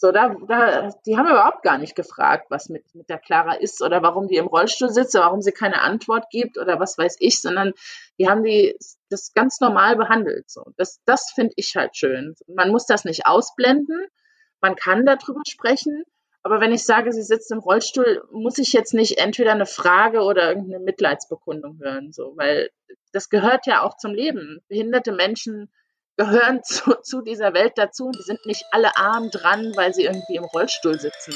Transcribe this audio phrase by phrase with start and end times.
[0.00, 3.82] So, da, da, die haben überhaupt gar nicht gefragt, was mit, mit der Clara ist
[3.82, 7.18] oder warum die im Rollstuhl sitzt, oder warum sie keine Antwort gibt oder was weiß
[7.20, 7.74] ich, sondern
[8.18, 8.74] die haben die
[9.10, 10.48] das ganz normal behandelt.
[10.48, 12.34] So, das, das finde ich halt schön.
[12.46, 14.06] Man muss das nicht ausblenden,
[14.62, 16.04] man kann darüber sprechen,
[16.42, 20.22] aber wenn ich sage, sie sitzt im Rollstuhl, muss ich jetzt nicht entweder eine Frage
[20.22, 22.70] oder irgendeine Mitleidsbekundung hören, so, weil
[23.12, 24.62] das gehört ja auch zum Leben.
[24.66, 25.70] Behinderte Menschen
[26.20, 28.10] gehören zu, zu dieser Welt dazu.
[28.12, 31.32] Die sind nicht alle arm dran, weil sie irgendwie im Rollstuhl sitzen.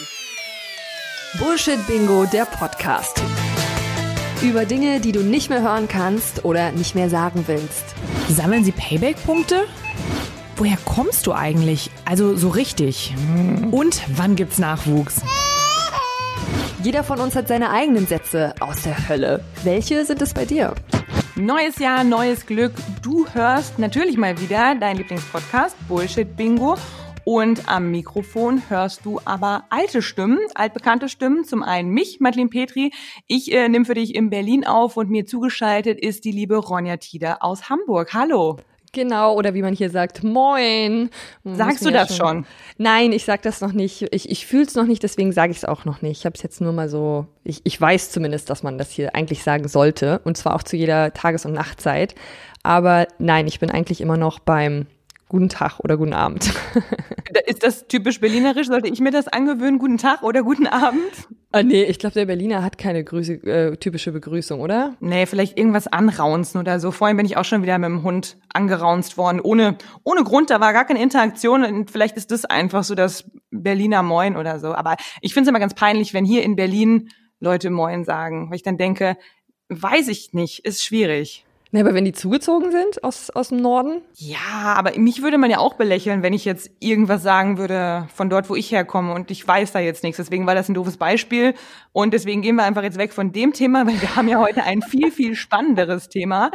[1.39, 3.23] Bullshit Bingo, der Podcast.
[4.43, 7.85] Über Dinge, die du nicht mehr hören kannst oder nicht mehr sagen willst.
[8.29, 9.65] Sammeln Sie Payback-Punkte?
[10.57, 11.91] Woher kommst du eigentlich?
[12.05, 13.15] Also so richtig.
[13.71, 15.23] Und wann gibt's Nachwuchs?
[16.83, 19.43] Jeder von uns hat seine eigenen Sätze aus der Hölle.
[19.65, 20.75] Welche sind es bei dir?
[21.37, 22.73] Neues Jahr, neues Glück.
[23.03, 26.77] Du hörst natürlich mal wieder dein Lieblingspodcast Bullshit Bingo.
[27.25, 31.43] Und am Mikrofon hörst du aber alte Stimmen, altbekannte Stimmen.
[31.43, 32.93] Zum einen mich, Madeleine Petri.
[33.27, 36.99] Ich äh, nehme für dich in Berlin auf und mir zugeschaltet ist die liebe Ronja
[36.99, 38.15] Tieder aus Hamburg.
[38.15, 38.59] Hallo.
[38.95, 41.11] Genau, oder wie man hier sagt, moin.
[41.45, 42.27] Sagst du das schon?
[42.27, 42.47] schon?
[42.79, 44.07] Nein, ich sag das noch nicht.
[44.13, 46.21] Ich, ich fühle es noch nicht, deswegen sage ich es auch noch nicht.
[46.21, 49.15] Ich habe es jetzt nur mal so, ich, ich weiß zumindest, dass man das hier
[49.15, 50.21] eigentlich sagen sollte.
[50.25, 52.15] Und zwar auch zu jeder Tages- und Nachtzeit.
[52.63, 54.87] Aber nein, ich bin eigentlich immer noch beim
[55.35, 56.49] Guten Tag oder Guten Abend.
[57.47, 58.69] Ist das typisch berlinerisch?
[58.69, 59.81] Sollte ich mir das angewöhnen?
[59.81, 61.11] Guten Tag oder Guten Abend?
[61.51, 64.95] Ah, nee, ich glaube, der Berliner hat keine Grüße, äh, typische Begrüßung, oder?
[65.01, 66.93] Nee, vielleicht irgendwas anraunzen oder so.
[66.93, 69.41] Vorhin bin ich auch schon wieder mit dem Hund angeraunzt worden.
[69.41, 71.65] Ohne, ohne Grund, da war gar keine Interaktion.
[71.65, 74.73] Und vielleicht ist das einfach so das Berliner Moin oder so.
[74.73, 77.09] Aber ich finde es immer ganz peinlich, wenn hier in Berlin
[77.41, 78.51] Leute Moin sagen.
[78.51, 79.17] Weil ich dann denke,
[79.69, 81.45] weiß ich nicht, ist schwierig.
[81.75, 84.01] Ne, aber wenn die zugezogen sind aus, aus dem Norden?
[84.15, 88.31] Ja, aber mich würde man ja auch belächeln, wenn ich jetzt irgendwas sagen würde von
[88.31, 90.19] dort, wo ich herkomme und ich weiß da jetzt nichts.
[90.19, 91.55] Deswegen war das ein doofes Beispiel
[91.91, 94.63] und deswegen gehen wir einfach jetzt weg von dem Thema, weil wir haben ja heute
[94.63, 96.53] ein viel, viel spannenderes Thema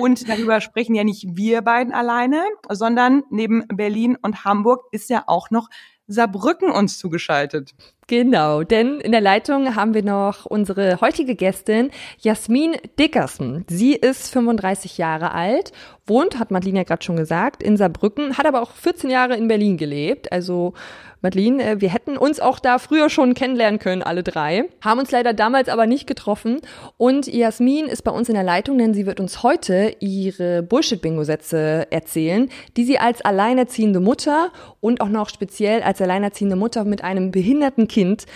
[0.00, 5.24] und darüber sprechen ja nicht wir beiden alleine, sondern neben Berlin und Hamburg ist ja
[5.26, 5.68] auch noch
[6.06, 7.74] Saarbrücken uns zugeschaltet.
[8.12, 13.64] Genau, denn in der Leitung haben wir noch unsere heutige Gästin Jasmin Dickersen.
[13.68, 15.72] Sie ist 35 Jahre alt,
[16.06, 19.48] wohnt, hat Madeline ja gerade schon gesagt, in Saarbrücken, hat aber auch 14 Jahre in
[19.48, 20.74] Berlin gelebt, also
[21.22, 24.64] Madeline, äh, wir hätten uns auch da früher schon kennenlernen können, alle drei.
[24.80, 26.60] Haben uns leider damals aber nicht getroffen.
[26.98, 31.86] Und Jasmin ist bei uns in der Leitung, denn sie wird uns heute ihre Bullshit-Bingo-Sätze
[31.90, 34.50] erzählen, die sie als alleinerziehende Mutter
[34.80, 38.26] und auch noch speziell als alleinerziehende Mutter mit einem behinderten Kind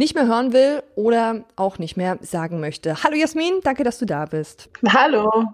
[0.00, 3.04] nicht mehr hören will oder auch nicht mehr sagen möchte.
[3.04, 4.70] Hallo Jasmin, danke, dass du da bist.
[4.94, 5.44] Hallo.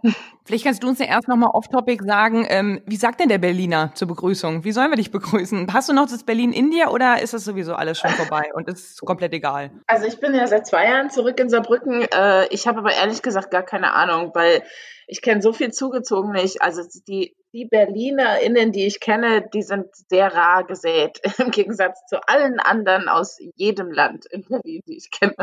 [0.44, 3.90] Vielleicht kannst du uns ja erst nochmal off-topic sagen, ähm, wie sagt denn der Berliner
[3.94, 4.62] zur Begrüßung?
[4.62, 5.66] Wie sollen wir dich begrüßen?
[5.72, 8.68] Hast du noch das Berlin in dir oder ist das sowieso alles schon vorbei und
[8.68, 9.72] ist komplett egal?
[9.88, 12.02] Also ich bin ja seit zwei Jahren zurück in Saarbrücken.
[12.02, 14.62] Äh, ich habe aber ehrlich gesagt gar keine Ahnung, weil
[15.08, 16.62] ich kenne so viel zugezogen nicht.
[16.62, 22.16] Also die die BerlinerInnen, die ich kenne, die sind sehr rar gesät, im Gegensatz zu
[22.28, 25.34] allen anderen aus jedem Land in Berlin, die ich kenne.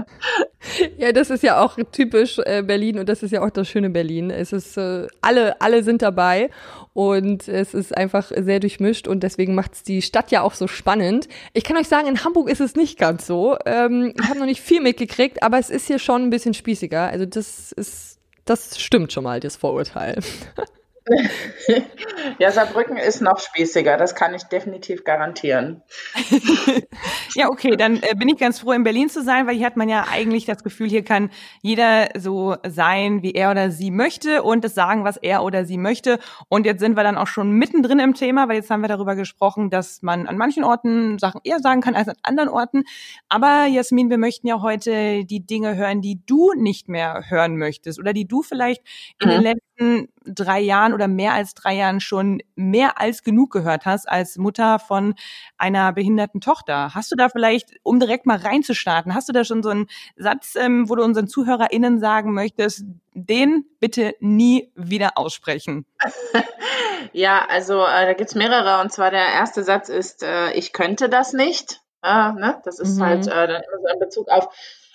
[0.97, 3.89] Ja, das ist ja auch typisch äh, Berlin und das ist ja auch das schöne
[3.89, 4.29] Berlin.
[4.29, 6.49] Es ist, äh, alle, alle sind dabei
[6.93, 10.67] und es ist einfach sehr durchmischt und deswegen macht es die Stadt ja auch so
[10.67, 11.27] spannend.
[11.53, 13.57] Ich kann euch sagen, in Hamburg ist es nicht ganz so.
[13.65, 17.07] Ähm, ich habe noch nicht viel mitgekriegt, aber es ist hier schon ein bisschen spießiger.
[17.07, 20.19] Also das ist, das stimmt schon mal, das Vorurteil.
[22.39, 25.81] ja, Saarbrücken ist noch spießiger, das kann ich definitiv garantieren.
[27.35, 29.75] ja, okay, dann äh, bin ich ganz froh, in Berlin zu sein, weil hier hat
[29.75, 31.29] man ja eigentlich das Gefühl, hier kann
[31.61, 35.77] jeder so sein, wie er oder sie möchte und das sagen, was er oder sie
[35.77, 36.19] möchte.
[36.47, 39.15] Und jetzt sind wir dann auch schon mittendrin im Thema, weil jetzt haben wir darüber
[39.15, 42.83] gesprochen, dass man an manchen Orten Sachen eher sagen kann als an anderen Orten.
[43.27, 47.99] Aber Jasmin, wir möchten ja heute die Dinge hören, die du nicht mehr hören möchtest
[47.99, 48.81] oder die du vielleicht
[49.21, 49.31] in mhm.
[49.31, 54.07] den letzten drei Jahren oder mehr als drei Jahren schon mehr als genug gehört hast
[54.07, 55.15] als Mutter von
[55.57, 56.93] einer behinderten Tochter.
[56.93, 60.55] Hast du da vielleicht, um direkt mal reinzustarten, hast du da schon so einen Satz,
[60.55, 62.83] ähm, wo du unseren ZuhörerInnen sagen möchtest,
[63.13, 65.85] den bitte nie wieder aussprechen?
[67.13, 71.09] ja, also äh, da gibt's mehrere und zwar der erste Satz ist, äh, ich könnte
[71.09, 71.81] das nicht.
[72.03, 72.61] Äh, ne?
[72.65, 73.03] Das ist mhm.
[73.03, 74.49] halt äh, dann immer so in Bezug auf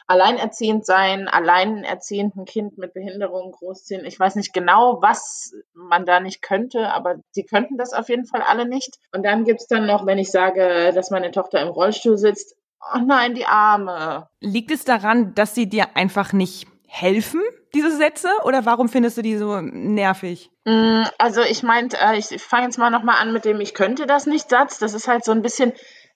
[0.09, 4.05] alleinerziehend sein, alleinerziehend ein Kind mit Behinderung großziehen.
[4.05, 8.25] Ich weiß nicht genau, was man da nicht könnte, aber sie könnten das auf jeden
[8.25, 8.99] Fall alle nicht.
[9.13, 12.57] Und dann gibt's dann noch, wenn ich sage, dass meine Tochter im Rollstuhl sitzt,
[12.95, 14.29] oh nein, die Arme.
[14.41, 17.43] Liegt es daran, dass sie dir einfach nicht helfen?
[17.75, 20.51] diese Sätze oder warum findest du die so nervig?
[20.65, 24.07] Mm, also ich meinte, äh, ich fange jetzt mal nochmal an mit dem Ich könnte
[24.07, 24.79] das nicht Satz.
[24.79, 25.73] Das ist halt so ein bisschen,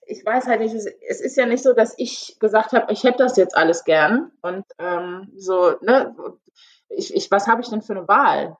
[0.07, 3.23] ich weiß halt nicht, es ist ja nicht so, dass ich gesagt habe, ich hätte
[3.23, 6.15] das jetzt alles gern und ähm, so, ne,
[6.89, 8.57] ich, ich, was habe ich denn für eine Wahl?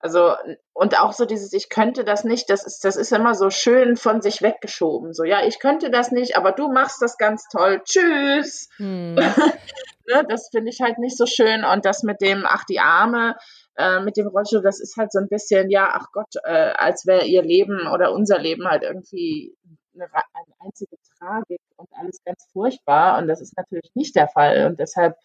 [0.00, 0.34] Also,
[0.74, 3.96] und auch so dieses, ich könnte das nicht, das ist, das ist immer so schön
[3.96, 5.12] von sich weggeschoben.
[5.12, 7.82] So, ja, ich könnte das nicht, aber du machst das ganz toll.
[7.84, 8.68] Tschüss.
[8.76, 9.14] Hm.
[10.08, 11.64] ne, das finde ich halt nicht so schön.
[11.64, 13.34] Und das mit dem, ach, die Arme,
[13.76, 17.04] äh, mit dem Rollstuhl, das ist halt so ein bisschen, ja, ach Gott, äh, als
[17.04, 19.56] wäre ihr Leben oder unser Leben halt irgendwie
[20.04, 23.18] eine, einzige Tragik und alles ganz furchtbar.
[23.18, 24.66] Und das ist natürlich nicht der Fall.
[24.66, 25.16] Und deshalb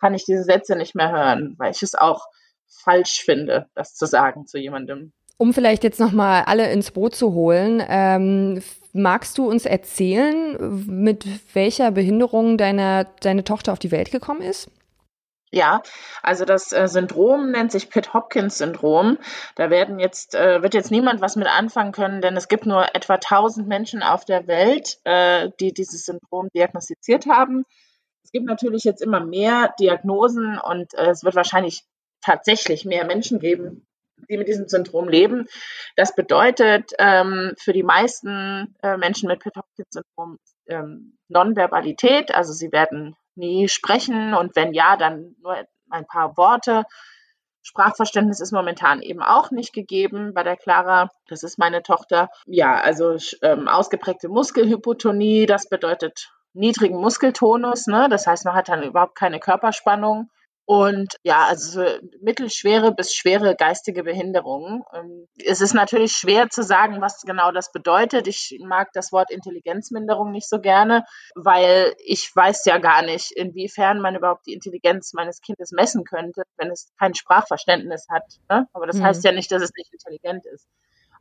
[0.00, 2.26] kann ich diese Sätze nicht mehr hören, weil ich es auch
[2.66, 5.12] falsch finde, das zu sagen zu jemandem.
[5.36, 8.60] Um vielleicht jetzt nochmal alle ins Boot zu holen, ähm,
[8.92, 14.68] magst du uns erzählen, mit welcher Behinderung deine, deine Tochter auf die Welt gekommen ist?
[15.50, 15.82] Ja,
[16.22, 19.18] also das äh, Syndrom nennt sich Pitt-Hopkins-Syndrom.
[19.54, 22.94] Da werden jetzt, äh, wird jetzt niemand was mit anfangen können, denn es gibt nur
[22.94, 27.64] etwa 1000 Menschen auf der Welt, äh, die dieses Syndrom diagnostiziert haben.
[28.22, 31.84] Es gibt natürlich jetzt immer mehr Diagnosen und äh, es wird wahrscheinlich
[32.20, 33.86] tatsächlich mehr Menschen geben,
[34.28, 35.46] die mit diesem Syndrom leben.
[35.96, 40.36] Das bedeutet ähm, für die meisten äh, Menschen mit Pitt-Hopkins-Syndrom
[40.66, 45.56] ähm, Nonverbalität, also sie werden nie sprechen und wenn ja, dann nur
[45.90, 46.84] ein paar Worte.
[47.62, 51.10] Sprachverständnis ist momentan eben auch nicht gegeben bei der Clara.
[51.28, 52.28] Das ist meine Tochter.
[52.46, 57.86] Ja, also ähm, ausgeprägte Muskelhypotonie, das bedeutet niedrigen Muskeltonus.
[57.86, 58.08] Ne?
[58.10, 60.30] Das heißt, man hat dann überhaupt keine Körperspannung.
[60.70, 61.82] Und ja, also
[62.20, 64.82] mittelschwere bis schwere geistige Behinderungen.
[64.92, 68.26] Ähm, es ist natürlich schwer zu sagen, was genau das bedeutet.
[68.26, 74.02] Ich mag das Wort Intelligenzminderung nicht so gerne, weil ich weiß ja gar nicht, inwiefern
[74.02, 78.24] man überhaupt die Intelligenz meines Kindes messen könnte, wenn es kein Sprachverständnis hat.
[78.50, 78.68] Ne?
[78.74, 79.04] Aber das mhm.
[79.04, 80.68] heißt ja nicht, dass es nicht intelligent ist.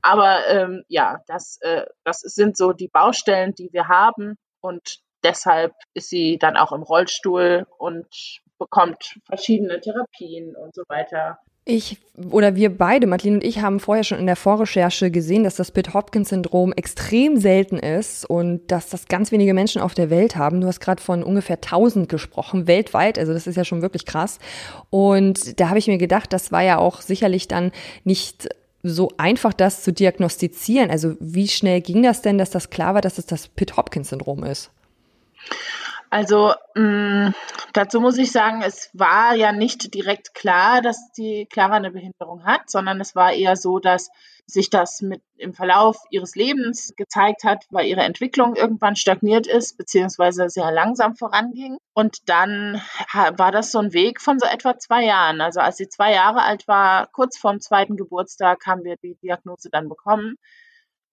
[0.01, 4.35] Aber ähm, ja, das, äh, das sind so die Baustellen, die wir haben.
[4.59, 8.07] Und deshalb ist sie dann auch im Rollstuhl und
[8.57, 11.39] bekommt verschiedene Therapien und so weiter.
[11.69, 11.97] Ich
[12.31, 15.71] oder wir beide, Madeline und ich, haben vorher schon in der Vorrecherche gesehen, dass das
[15.71, 20.61] Pitt-Hopkins-Syndrom extrem selten ist und dass das ganz wenige Menschen auf der Welt haben.
[20.61, 23.19] Du hast gerade von ungefähr 1000 gesprochen, weltweit.
[23.19, 24.39] Also das ist ja schon wirklich krass.
[24.89, 27.73] Und da habe ich mir gedacht, das war ja auch sicherlich dann
[28.05, 28.47] nicht
[28.81, 30.89] so einfach, das zu diagnostizieren.
[30.89, 34.71] Also wie schnell ging das denn, dass das klar war, dass es das Pitt-Hopkins-Syndrom ist?
[36.09, 37.33] Also mh, mm,
[37.77, 42.43] dazu muss ich sagen, es war ja nicht direkt klar, dass die Clara eine Behinderung
[42.43, 44.09] hat, sondern es war eher so, dass
[44.47, 49.77] sich das mit im Verlauf ihres Lebens gezeigt hat, weil ihre Entwicklung irgendwann stagniert ist,
[49.77, 51.77] beziehungsweise sehr langsam voranging.
[51.93, 52.81] Und dann
[53.13, 55.41] war das so ein Weg von so etwa zwei Jahren.
[55.41, 59.69] Also als sie zwei Jahre alt war, kurz vorm zweiten Geburtstag, haben wir die Diagnose
[59.69, 60.37] dann bekommen.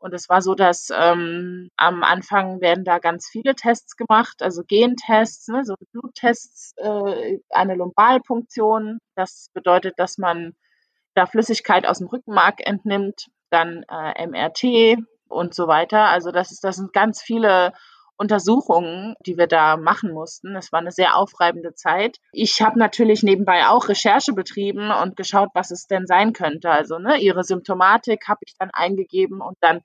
[0.04, 4.62] Und es war so, dass ähm, am Anfang werden da ganz viele Tests gemacht, also
[4.62, 8.98] Gentests, ne, so Bluttests, äh, eine Lumbalpunktion.
[9.14, 10.52] Das bedeutet, dass man
[11.14, 14.98] da Flüssigkeit aus dem Rückenmark entnimmt, dann äh, MRT
[15.28, 16.10] und so weiter.
[16.10, 17.72] Also das ist, das sind ganz viele
[18.16, 20.54] Untersuchungen, die wir da machen mussten.
[20.56, 22.18] Es war eine sehr aufreibende Zeit.
[22.32, 26.70] Ich habe natürlich nebenbei auch Recherche betrieben und geschaut, was es denn sein könnte.
[26.70, 29.80] Also ne, ihre Symptomatik habe ich dann eingegeben und dann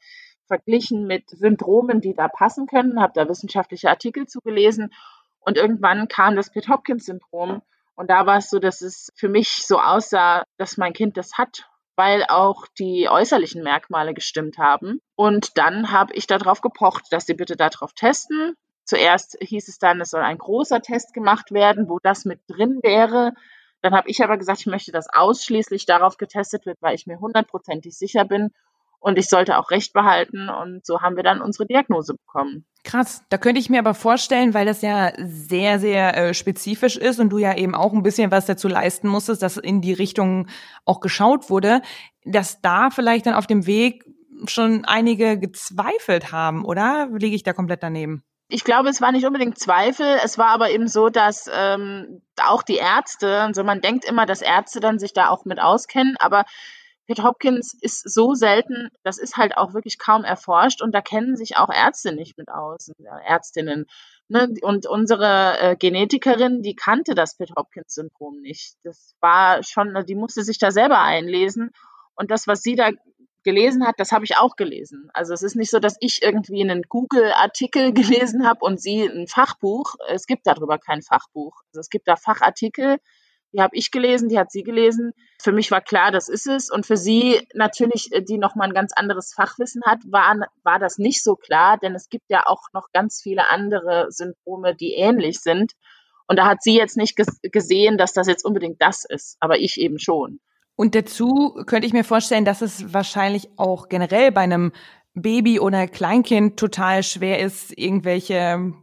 [0.45, 4.91] verglichen mit Syndromen, die da passen können, habe da wissenschaftliche Artikel zugelesen
[5.39, 7.61] und irgendwann kam das Pitt-Hopkins-Syndrom
[7.95, 11.37] und da war es so, dass es für mich so aussah, dass mein Kind das
[11.37, 11.69] hat
[11.99, 15.01] weil auch die äußerlichen Merkmale gestimmt haben.
[15.17, 18.55] Und dann habe ich darauf gepocht, dass sie bitte darauf testen.
[18.85, 22.79] Zuerst hieß es dann, es soll ein großer Test gemacht werden, wo das mit drin
[22.83, 23.33] wäre.
[23.81, 27.19] Dann habe ich aber gesagt, ich möchte, dass ausschließlich darauf getestet wird, weil ich mir
[27.19, 28.53] hundertprozentig sicher bin
[28.99, 30.49] und ich sollte auch Recht behalten.
[30.49, 32.65] Und so haben wir dann unsere Diagnose bekommen.
[32.83, 37.19] Krass, da könnte ich mir aber vorstellen, weil das ja sehr, sehr äh, spezifisch ist
[37.19, 40.47] und du ja eben auch ein bisschen was dazu leisten musstest, dass in die Richtung
[40.85, 41.81] auch geschaut wurde,
[42.23, 44.05] dass da vielleicht dann auf dem Weg
[44.47, 48.23] schon einige gezweifelt haben, oder liege ich da komplett daneben?
[48.47, 50.17] Ich glaube, es war nicht unbedingt Zweifel.
[50.23, 54.41] Es war aber eben so, dass ähm, auch die Ärzte, also man denkt immer, dass
[54.41, 56.45] Ärzte dann sich da auch mit auskennen, aber
[57.09, 61.35] Pitt Hopkins ist so selten, das ist halt auch wirklich kaum erforscht und da kennen
[61.35, 62.91] sich auch Ärzte nicht mit aus,
[63.25, 63.87] Ärztinnen.
[64.27, 64.53] Ne?
[64.61, 68.75] Und unsere äh, Genetikerin, die kannte das Pitt Hopkins Syndrom nicht.
[68.83, 71.71] Das war schon, die musste sich da selber einlesen
[72.13, 72.91] und das, was sie da
[73.43, 75.09] gelesen hat, das habe ich auch gelesen.
[75.11, 79.25] Also es ist nicht so, dass ich irgendwie einen Google-Artikel gelesen habe und sie ein
[79.25, 79.95] Fachbuch.
[80.09, 81.63] Es gibt darüber kein Fachbuch.
[81.69, 82.99] Also es gibt da Fachartikel,
[83.53, 85.13] Die habe ich gelesen, die hat sie gelesen.
[85.41, 86.69] Für mich war klar, das ist es.
[86.69, 90.97] Und für sie natürlich, äh, die nochmal ein ganz anderes Fachwissen hat, war, war das
[90.97, 95.39] nicht so klar, denn es gibt ja auch noch ganz viele andere Syndrome, die ähnlich
[95.39, 95.73] sind.
[96.27, 99.79] Und da hat sie jetzt nicht gesehen, dass das jetzt unbedingt das ist, aber ich
[99.79, 100.39] eben schon.
[100.75, 104.71] Und dazu könnte ich mir vorstellen, dass es wahrscheinlich auch generell bei einem
[105.13, 108.73] Baby oder Kleinkind total schwer ist, irgendwelche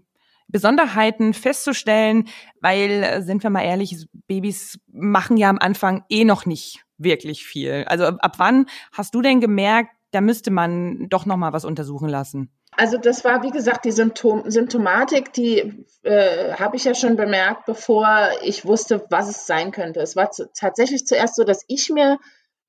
[0.56, 2.28] Besonderheiten festzustellen,
[2.62, 7.44] weil, äh, sind wir mal ehrlich, Babys machen ja am Anfang eh noch nicht wirklich
[7.44, 7.84] viel.
[7.88, 12.08] Also ab wann hast du denn gemerkt, da müsste man doch noch mal was untersuchen
[12.08, 12.50] lassen?
[12.72, 17.66] Also das war, wie gesagt, die Symptom Symptomatik, die äh, habe ich ja schon bemerkt,
[17.66, 20.00] bevor ich wusste, was es sein könnte.
[20.00, 22.18] Es war zu, tatsächlich zuerst so, dass ich mir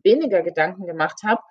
[0.03, 1.41] weniger Gedanken gemacht habe,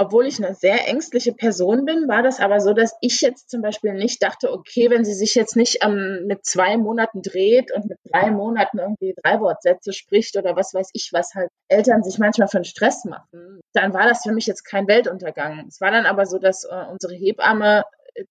[0.00, 3.62] obwohl ich eine sehr ängstliche Person bin, war das aber so, dass ich jetzt zum
[3.62, 7.86] Beispiel nicht dachte, okay, wenn sie sich jetzt nicht ähm, mit zwei Monaten dreht und
[7.86, 12.18] mit drei Monaten irgendwie drei Wortsätze spricht oder was weiß ich, was halt Eltern sich
[12.18, 15.66] manchmal für einen Stress machen, dann war das für mich jetzt kein Weltuntergang.
[15.66, 17.82] Es war dann aber so, dass äh, unsere Hebamme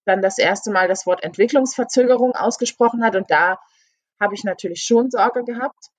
[0.05, 3.59] dann das erste Mal das Wort Entwicklungsverzögerung ausgesprochen hat und da
[4.21, 5.89] habe ich natürlich schon Sorge gehabt.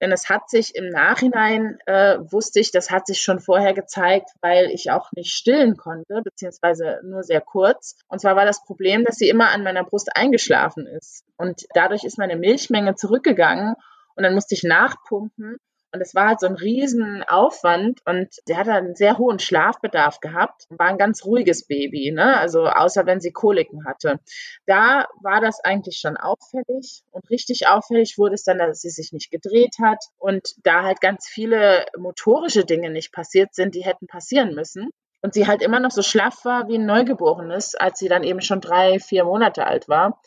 [0.00, 4.30] Denn es hat sich im Nachhinein, äh, wusste ich, das hat sich schon vorher gezeigt,
[4.40, 7.96] weil ich auch nicht stillen konnte, beziehungsweise nur sehr kurz.
[8.08, 11.24] Und zwar war das Problem, dass sie immer an meiner Brust eingeschlafen ist.
[11.36, 13.74] Und dadurch ist meine Milchmenge zurückgegangen
[14.14, 15.58] und dann musste ich nachpumpen.
[15.92, 20.66] Und es war halt so ein Riesenaufwand und der hat einen sehr hohen Schlafbedarf gehabt
[20.68, 22.36] und war ein ganz ruhiges Baby, ne?
[22.36, 24.20] Also außer wenn sie Koliken hatte.
[24.66, 29.12] Da war das eigentlich schon auffällig und richtig auffällig wurde es dann, dass sie sich
[29.12, 34.06] nicht gedreht hat und da halt ganz viele motorische Dinge nicht passiert sind, die hätten
[34.06, 34.90] passieren müssen.
[35.20, 38.40] Und sie halt immer noch so schlaff war wie ein Neugeborenes, als sie dann eben
[38.40, 40.20] schon drei, vier Monate alt war.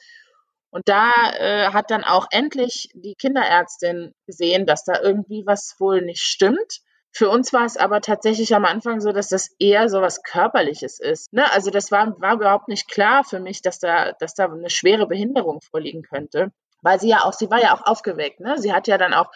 [0.72, 6.02] Und da äh, hat dann auch endlich die Kinderärztin gesehen, dass da irgendwie was wohl
[6.02, 6.80] nicht stimmt.
[7.14, 11.00] Für uns war es aber tatsächlich am Anfang so, dass das eher so was Körperliches
[11.02, 11.34] ist.
[11.34, 11.52] Ne?
[11.52, 15.08] Also das war, war überhaupt nicht klar für mich, dass da, dass da eine schwere
[15.08, 16.54] Behinderung vorliegen könnte.
[16.82, 18.58] Weil sie ja auch, sie war ja auch aufgeweckt, ne?
[18.58, 19.30] Sie hat ja dann auch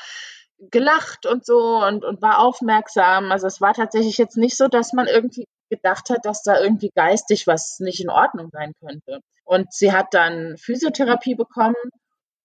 [0.58, 3.32] gelacht und so und, und war aufmerksam.
[3.32, 6.92] Also es war tatsächlich jetzt nicht so, dass man irgendwie gedacht hat, dass da irgendwie
[6.96, 9.20] geistig was nicht in Ordnung sein könnte.
[9.44, 11.76] Und sie hat dann Physiotherapie bekommen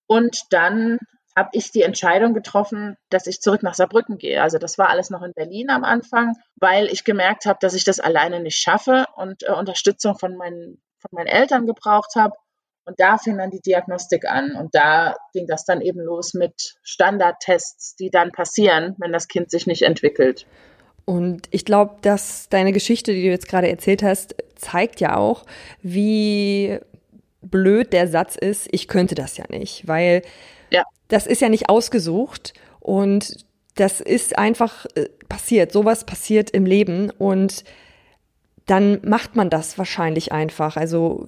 [0.07, 0.99] und dann
[1.37, 4.43] habe ich die Entscheidung getroffen, dass ich zurück nach Saarbrücken gehe.
[4.43, 7.85] Also das war alles noch in Berlin am Anfang, weil ich gemerkt habe, dass ich
[7.85, 12.35] das alleine nicht schaffe und äh, Unterstützung von meinen, von meinen Eltern gebraucht habe.
[12.85, 14.57] Und da fing dann die Diagnostik an.
[14.57, 19.51] Und da ging das dann eben los mit Standardtests, die dann passieren, wenn das Kind
[19.51, 20.47] sich nicht entwickelt.
[21.11, 25.45] Und ich glaube, dass deine Geschichte, die du jetzt gerade erzählt hast, zeigt ja auch,
[25.83, 26.79] wie
[27.43, 30.23] blöd der Satz ist, ich könnte das ja nicht, weil
[30.71, 30.85] ja.
[31.09, 35.73] das ist ja nicht ausgesucht und das ist einfach äh, passiert.
[35.73, 37.65] Sowas passiert im Leben und
[38.67, 40.77] dann macht man das wahrscheinlich einfach.
[40.77, 41.27] Also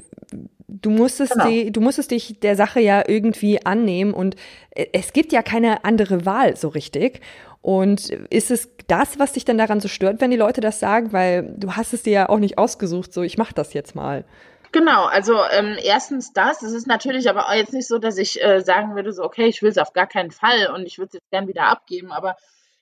[0.68, 1.48] du musstest, genau.
[1.48, 4.36] die, du musstest dich der Sache ja irgendwie annehmen und
[4.70, 7.20] äh, es gibt ja keine andere Wahl so richtig.
[7.62, 11.12] Und ist es das, was dich dann daran so stört, wenn die Leute das sagen?
[11.12, 14.25] Weil du hast es dir ja auch nicht ausgesucht, so ich mache das jetzt mal.
[14.73, 16.62] Genau, also ähm, erstens das.
[16.62, 19.47] Es ist natürlich aber auch jetzt nicht so, dass ich äh, sagen würde, so, okay,
[19.47, 22.11] ich will es auf gar keinen Fall und ich würde es jetzt gern wieder abgeben.
[22.11, 22.37] Aber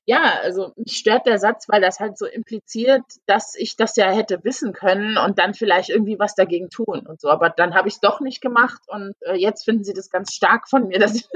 [0.07, 4.11] ja, also mich stört der Satz, weil das halt so impliziert, dass ich das ja
[4.11, 7.29] hätte wissen können und dann vielleicht irgendwie was dagegen tun und so.
[7.29, 10.33] Aber dann habe ich es doch nicht gemacht und äh, jetzt finden sie das ganz
[10.33, 11.29] stark von mir, dass ich,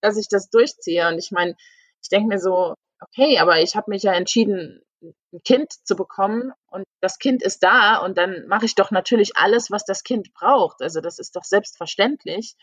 [0.00, 1.06] dass ich das durchziehe.
[1.06, 1.54] Und ich meine,
[2.02, 6.52] ich denke mir so, okay, aber ich habe mich ja entschieden, ein Kind zu bekommen
[6.66, 10.32] und das Kind ist da und dann mache ich doch natürlich alles, was das Kind
[10.32, 10.80] braucht.
[10.80, 12.54] Also das ist doch selbstverständlich.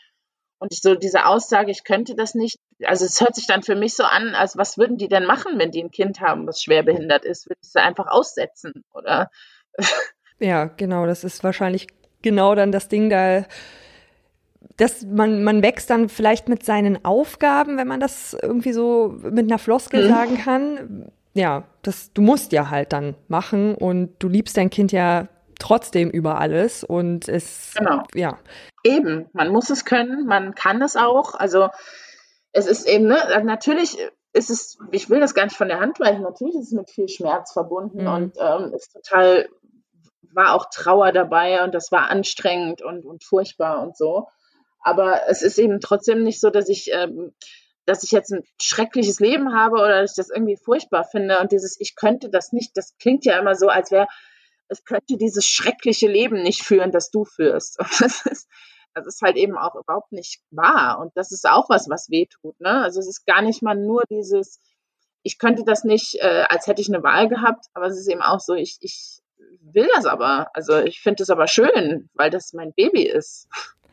[0.58, 3.74] Und ich so diese Aussage, ich könnte das nicht, also es hört sich dann für
[3.74, 6.62] mich so an, als was würden die denn machen, wenn die ein Kind haben, was
[6.62, 7.46] schwer behindert ist?
[7.46, 9.30] Würde ich sie einfach aussetzen, oder?
[10.38, 11.86] Ja, genau, das ist wahrscheinlich
[12.22, 13.46] genau dann das Ding, da
[14.80, 19.44] dass man, man wächst dann vielleicht mit seinen Aufgaben, wenn man das irgendwie so mit
[19.44, 20.08] einer Floskel mhm.
[20.08, 21.12] sagen kann.
[21.34, 26.08] Ja, das, du musst ja halt dann machen und du liebst dein Kind ja trotzdem
[26.08, 28.04] über alles und es, genau.
[28.14, 28.38] ja.
[28.82, 31.34] Eben, man muss es können, man kann es auch.
[31.34, 31.68] Also
[32.52, 33.98] es ist eben, ne, natürlich
[34.32, 36.90] ist es, ich will das gar nicht von der Hand weisen, natürlich ist es mit
[36.90, 38.08] viel Schmerz verbunden mhm.
[38.08, 39.46] und ähm, ist total,
[40.32, 44.28] war auch Trauer dabei und das war anstrengend und, und furchtbar und so.
[44.80, 47.32] Aber es ist eben trotzdem nicht so, dass ich, ähm,
[47.86, 51.38] dass ich jetzt ein schreckliches Leben habe oder dass ich das irgendwie furchtbar finde.
[51.38, 54.06] Und dieses, ich könnte das nicht, das klingt ja immer so, als wäre,
[54.68, 57.78] es könnte dieses schreckliche Leben nicht führen, das du führst.
[57.80, 58.48] Und das ist,
[58.94, 60.98] Das ist halt eben auch überhaupt nicht wahr.
[61.00, 62.58] Und das ist auch was, was weh tut.
[62.60, 62.82] Ne?
[62.82, 64.60] Also es ist gar nicht mal nur dieses,
[65.22, 68.22] ich könnte das nicht, äh, als hätte ich eine Wahl gehabt, aber es ist eben
[68.22, 69.20] auch so, ich, ich
[69.60, 70.54] will das aber.
[70.54, 73.48] Also ich finde es aber schön, weil das mein Baby ist.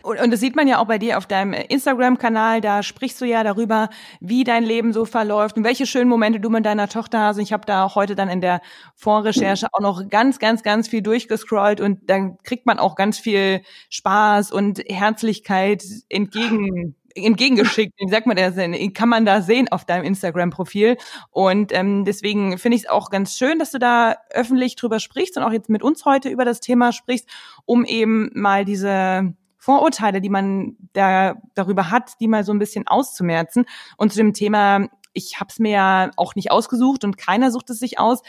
[0.08, 2.62] Und, und das sieht man ja auch bei dir auf deinem Instagram-Kanal.
[2.62, 3.90] Da sprichst du ja darüber,
[4.22, 7.38] wie dein Leben so verläuft und welche schönen Momente du mit deiner Tochter hast.
[7.38, 8.62] Und ich habe da heute dann in der
[8.96, 13.62] Vorrecherche auch noch ganz, ganz, ganz viel durchgescrollt und dann kriegt man auch ganz viel
[13.90, 17.94] Spaß und Herzlichkeit entgegen entgegengeschickt.
[17.98, 18.94] Wie sagt man das denn?
[18.94, 20.98] Kann man da sehen auf deinem Instagram-Profil.
[21.32, 25.36] Und ähm, deswegen finde ich es auch ganz schön, dass du da öffentlich drüber sprichst
[25.36, 27.28] und auch jetzt mit uns heute über das Thema sprichst,
[27.66, 29.34] um eben mal diese
[29.68, 33.66] Vorurteile, die man da darüber hat, die mal so ein bisschen auszumerzen.
[33.98, 37.70] Und zu dem Thema, ich habe es mir ja auch nicht ausgesucht und keiner sucht
[37.70, 38.22] es sich aus,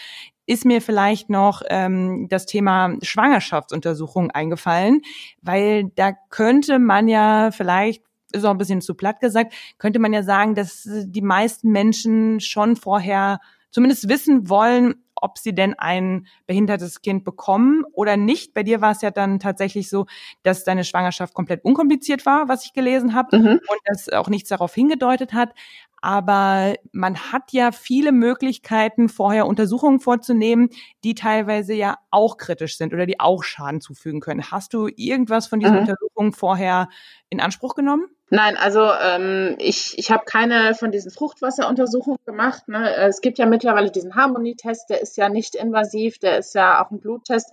[0.46, 5.02] ist mir vielleicht noch ähm, das Thema Schwangerschaftsuntersuchung eingefallen,
[5.40, 8.02] weil da könnte man ja vielleicht
[8.32, 12.40] ist auch ein bisschen zu platt gesagt, könnte man ja sagen, dass die meisten Menschen
[12.40, 13.38] schon vorher
[13.70, 18.54] zumindest wissen wollen, ob sie denn ein behindertes Kind bekommen oder nicht.
[18.54, 20.06] Bei dir war es ja dann tatsächlich so,
[20.42, 23.46] dass deine Schwangerschaft komplett unkompliziert war, was ich gelesen habe, mhm.
[23.46, 25.54] und dass auch nichts darauf hingedeutet hat.
[26.00, 30.68] Aber man hat ja viele Möglichkeiten, vorher Untersuchungen vorzunehmen,
[31.02, 34.50] die teilweise ja auch kritisch sind oder die auch Schaden zufügen können.
[34.50, 35.80] Hast du irgendwas von diesen mhm.
[35.80, 36.88] Untersuchungen vorher
[37.30, 38.06] in Anspruch genommen?
[38.30, 42.68] Nein, also ähm, ich, ich habe keine von diesen Fruchtwasseruntersuchungen gemacht.
[42.68, 42.94] Ne?
[42.94, 46.90] Es gibt ja mittlerweile diesen Harmonietest, der ist ja nicht invasiv, der ist ja auch
[46.90, 47.50] ein Bluttest,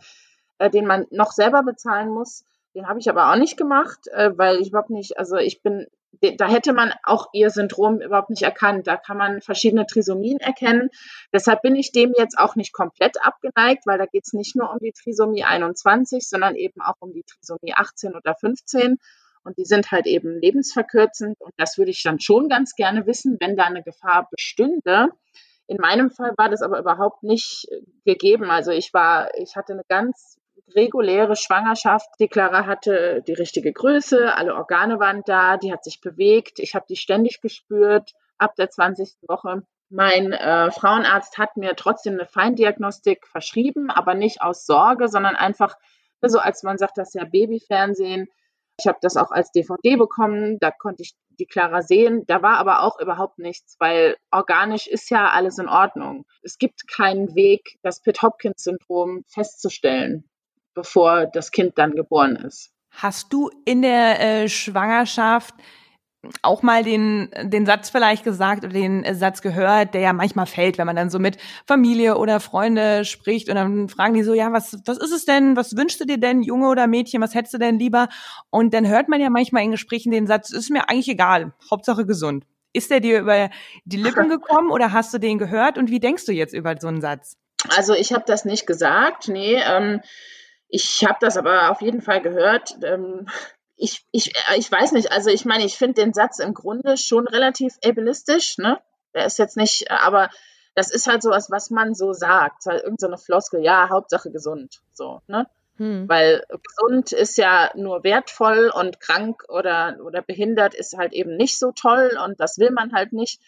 [0.57, 2.43] äh, den man noch selber bezahlen muss.
[2.75, 5.87] Den habe ich aber auch nicht gemacht, äh, weil ich überhaupt nicht, also ich bin,
[6.37, 8.85] da hätte man auch ihr Syndrom überhaupt nicht erkannt.
[8.85, 10.89] Da kann man verschiedene Trisomien erkennen.
[11.31, 14.71] Deshalb bin ich dem jetzt auch nicht komplett abgeneigt, weil da geht es nicht nur
[14.71, 18.97] um die Trisomie 21, sondern eben auch um die Trisomie 18 oder 15.
[19.45, 21.39] Und die sind halt eben lebensverkürzend.
[21.39, 25.09] Und das würde ich dann schon ganz gerne wissen, wenn da eine Gefahr bestünde.
[25.67, 28.49] In meinem Fall war das aber überhaupt nicht äh, gegeben.
[28.49, 30.37] Also ich war, ich hatte eine ganz
[30.75, 32.09] reguläre Schwangerschaft.
[32.19, 36.59] Die Clara hatte die richtige Größe, alle Organe waren da, die hat sich bewegt.
[36.59, 39.15] Ich habe die ständig gespürt ab der 20.
[39.27, 39.63] Woche.
[39.89, 45.77] Mein äh, Frauenarzt hat mir trotzdem eine Feindiagnostik verschrieben, aber nicht aus Sorge, sondern einfach
[46.21, 48.27] so, als man sagt, das ist ja Babyfernsehen
[48.79, 52.23] ich habe das auch als DVD bekommen, da konnte ich die Clara sehen.
[52.27, 56.25] Da war aber auch überhaupt nichts, weil organisch ist ja alles in Ordnung.
[56.43, 60.29] Es gibt keinen Weg, das Pitt-Hopkins-Syndrom festzustellen,
[60.73, 62.71] bevor das Kind dann geboren ist.
[62.91, 65.55] Hast du in der äh, Schwangerschaft
[66.41, 70.77] auch mal den, den Satz vielleicht gesagt oder den Satz gehört, der ja manchmal fällt,
[70.77, 74.51] wenn man dann so mit Familie oder Freunde spricht und dann fragen die so, ja,
[74.51, 75.55] was, was ist es denn?
[75.55, 77.21] Was wünschst du dir denn, Junge oder Mädchen?
[77.21, 78.09] Was hättest du denn lieber?
[78.49, 82.05] Und dann hört man ja manchmal in Gesprächen den Satz, ist mir eigentlich egal, Hauptsache
[82.05, 82.45] gesund.
[82.73, 83.49] Ist der dir über
[83.85, 85.77] die Lippen gekommen oder hast du den gehört?
[85.77, 87.37] Und wie denkst du jetzt über so einen Satz?
[87.75, 89.55] Also ich habe das nicht gesagt, nee.
[89.55, 90.01] Ähm,
[90.67, 92.75] ich habe das aber auf jeden Fall gehört.
[92.83, 93.27] Ähm,
[93.77, 96.97] ich, ich, äh, ich weiß nicht, also ich meine, ich finde den Satz im Grunde
[96.97, 98.79] schon relativ ableistisch, ne?
[99.13, 100.29] Der ist jetzt nicht, äh, aber
[100.75, 104.81] das ist halt sowas, was man so sagt, halt irgendeine so Floskel, ja, Hauptsache gesund,
[104.93, 105.47] so, ne?
[105.77, 106.07] Hm.
[106.07, 111.59] Weil gesund ist ja nur wertvoll und krank oder, oder behindert ist halt eben nicht
[111.59, 113.41] so toll und das will man halt nicht.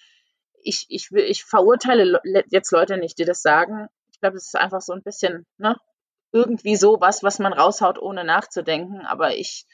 [0.61, 3.87] Ich, ich, ich verurteile jetzt Leute nicht, die das sagen.
[4.11, 5.77] Ich glaube, es ist einfach so ein bisschen, ne?
[6.33, 9.05] Irgendwie sowas, was man raushaut, ohne nachzudenken.
[9.05, 9.65] Aber ich,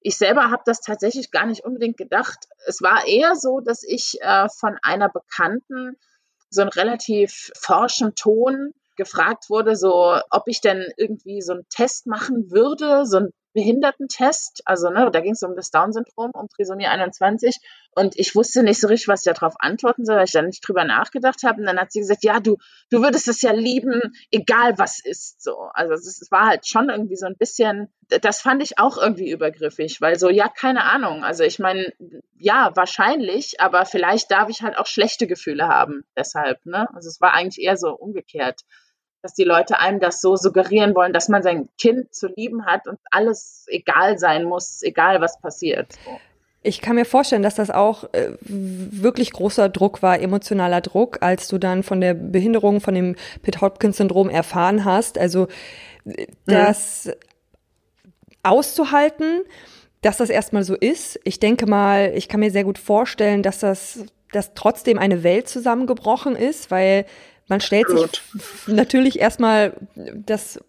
[0.00, 2.46] ich selber habe das tatsächlich gar nicht unbedingt gedacht.
[2.66, 5.96] Es war eher so, dass ich äh, von einer Bekannten
[6.48, 12.06] so einen relativ forschen Ton gefragt wurde, so ob ich denn irgendwie so einen Test
[12.06, 14.62] machen würde, so einen Behindertentest.
[14.64, 17.56] Also, ne, da ging es um das Down-Syndrom, um Trisomie 21.
[17.94, 20.66] Und ich wusste nicht so richtig, was ich darauf antworten soll, weil ich da nicht
[20.66, 21.60] drüber nachgedacht habe.
[21.60, 22.56] Und dann hat sie gesagt, ja, du,
[22.88, 24.00] du würdest es ja lieben,
[24.30, 25.42] egal was ist.
[25.42, 25.68] So.
[25.74, 30.00] Also es, war halt schon irgendwie so ein bisschen, das fand ich auch irgendwie übergriffig,
[30.00, 31.24] weil so, ja, keine Ahnung.
[31.24, 31.92] Also ich meine,
[32.36, 36.04] ja, wahrscheinlich, aber vielleicht darf ich halt auch schlechte Gefühle haben.
[36.16, 36.88] Deshalb, ne?
[36.94, 38.62] Also es war eigentlich eher so umgekehrt
[39.22, 42.86] dass die Leute einem das so suggerieren wollen, dass man sein Kind zu lieben hat
[42.86, 45.94] und alles egal sein muss, egal was passiert.
[46.62, 51.48] Ich kann mir vorstellen, dass das auch äh, wirklich großer Druck war, emotionaler Druck, als
[51.48, 55.16] du dann von der Behinderung, von dem Pitt-Hopkins-Syndrom erfahren hast.
[55.16, 55.48] Also
[56.04, 57.12] äh, das mhm.
[58.42, 59.42] auszuhalten,
[60.02, 61.18] dass das erstmal so ist.
[61.24, 65.48] Ich denke mal, ich kann mir sehr gut vorstellen, dass das dass trotzdem eine Welt
[65.48, 67.04] zusammengebrochen ist, weil
[67.48, 68.22] man stellt Absolut.
[68.32, 70.60] sich natürlich erstmal das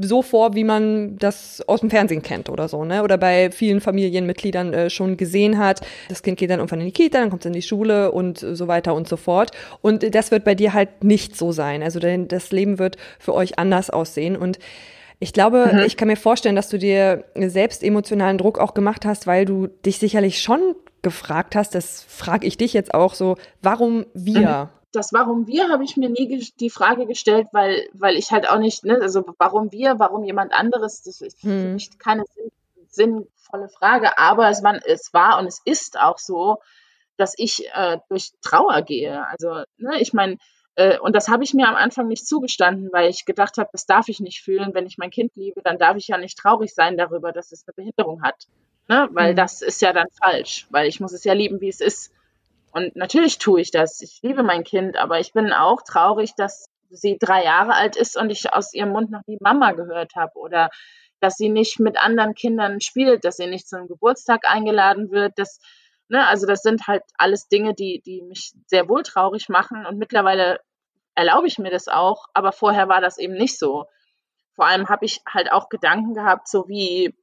[0.00, 3.02] so vor, wie man das aus dem Fernsehen kennt oder so, ne?
[3.02, 5.80] Oder bei vielen Familienmitgliedern äh, schon gesehen hat.
[6.08, 8.38] Das Kind geht dann irgendwann in die Kita, dann kommt es in die Schule und
[8.38, 9.50] so weiter und so fort.
[9.82, 11.82] Und das wird bei dir halt nicht so sein.
[11.82, 14.36] Also das Leben wird für euch anders aussehen.
[14.36, 14.60] Und
[15.18, 15.78] ich glaube, mhm.
[15.80, 19.66] ich kann mir vorstellen, dass du dir selbst emotionalen Druck auch gemacht hast, weil du
[19.66, 24.70] dich sicherlich schon gefragt hast, das frage ich dich jetzt auch so, warum wir?
[24.72, 28.48] Mhm das Warum wir habe ich mir nie die Frage gestellt, weil, weil ich halt
[28.48, 31.50] auch nicht, ne, also warum wir, warum jemand anderes, das ist hm.
[31.50, 32.24] für mich keine
[32.88, 36.58] sinnvolle Frage, aber es war, es war und es ist auch so,
[37.16, 39.26] dass ich äh, durch Trauer gehe.
[39.28, 40.38] Also, ne, ich meine,
[40.76, 43.86] äh, und das habe ich mir am Anfang nicht zugestanden, weil ich gedacht habe, das
[43.86, 44.74] darf ich nicht fühlen.
[44.74, 47.64] Wenn ich mein Kind liebe, dann darf ich ja nicht traurig sein darüber, dass es
[47.66, 48.46] eine Behinderung hat.
[48.88, 49.08] Ne?
[49.12, 49.36] Weil mhm.
[49.36, 52.12] das ist ja dann falsch, weil ich muss es ja lieben, wie es ist.
[52.74, 54.00] Und natürlich tue ich das.
[54.00, 58.16] Ich liebe mein Kind, aber ich bin auch traurig, dass sie drei Jahre alt ist
[58.16, 60.70] und ich aus ihrem Mund noch nie Mama gehört habe oder
[61.20, 65.34] dass sie nicht mit anderen Kindern spielt, dass sie nicht zum Geburtstag eingeladen wird.
[65.36, 65.60] Das,
[66.08, 69.96] ne, also das sind halt alles Dinge, die, die mich sehr wohl traurig machen und
[69.96, 70.58] mittlerweile
[71.14, 73.86] erlaube ich mir das auch, aber vorher war das eben nicht so.
[74.56, 77.14] Vor allem habe ich halt auch Gedanken gehabt, so wie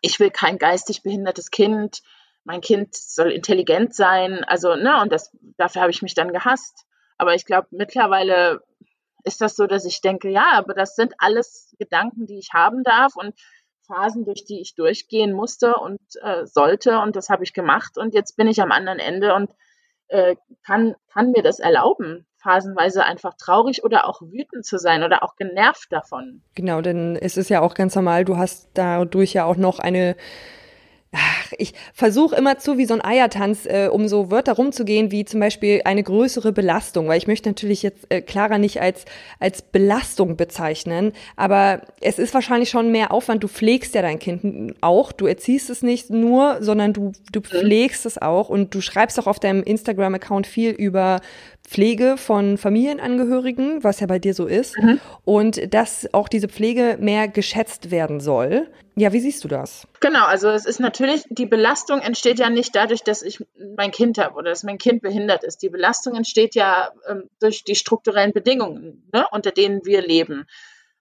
[0.00, 2.00] ich will kein geistig behindertes Kind,
[2.44, 4.44] mein Kind soll intelligent sein.
[4.44, 6.84] Also, ne, und das, dafür habe ich mich dann gehasst.
[7.18, 8.62] Aber ich glaube, mittlerweile
[9.24, 12.82] ist das so, dass ich denke, ja, aber das sind alles Gedanken, die ich haben
[12.84, 13.34] darf und
[13.86, 16.98] Phasen, durch die ich durchgehen musste und äh, sollte.
[17.00, 17.98] Und das habe ich gemacht.
[17.98, 19.50] Und jetzt bin ich am anderen Ende und
[20.08, 25.22] äh, kann, kann mir das erlauben, phasenweise einfach traurig oder auch wütend zu sein oder
[25.22, 26.42] auch genervt davon.
[26.54, 30.16] Genau, denn es ist ja auch ganz normal, du hast dadurch ja auch noch eine
[31.16, 35.24] Ach, ich versuche immer zu wie so ein Eiertanz, äh, um so Wörter rumzugehen, wie
[35.24, 39.04] zum Beispiel eine größere Belastung, weil ich möchte natürlich jetzt äh, Clara nicht als,
[39.38, 43.44] als Belastung bezeichnen, aber es ist wahrscheinlich schon mehr Aufwand.
[43.44, 47.44] Du pflegst ja dein Kind auch, du erziehst es nicht nur, sondern du, du mhm.
[47.44, 51.20] pflegst es auch und du schreibst auch auf deinem Instagram-Account viel über
[51.66, 55.00] Pflege von Familienangehörigen, was ja bei dir so ist, mhm.
[55.24, 58.68] und dass auch diese Pflege mehr geschätzt werden soll.
[58.96, 59.88] Ja, wie siehst du das?
[60.00, 63.44] Genau, also es ist natürlich, die Belastung entsteht ja nicht dadurch, dass ich
[63.76, 65.62] mein Kind habe oder dass mein Kind behindert ist.
[65.62, 70.46] Die Belastung entsteht ja ähm, durch die strukturellen Bedingungen, ne, unter denen wir leben.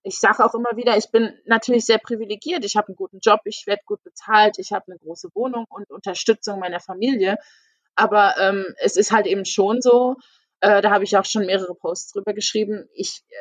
[0.01, 2.65] Ich sage auch immer wieder, ich bin natürlich sehr privilegiert.
[2.65, 5.91] Ich habe einen guten Job, ich werde gut bezahlt, ich habe eine große Wohnung und
[5.91, 7.37] Unterstützung meiner Familie.
[7.95, 10.15] Aber ähm, es ist halt eben schon so,
[10.63, 12.87] äh, da habe ich auch schon mehrere Posts drüber geschrieben.
[12.93, 13.35] Ich, äh,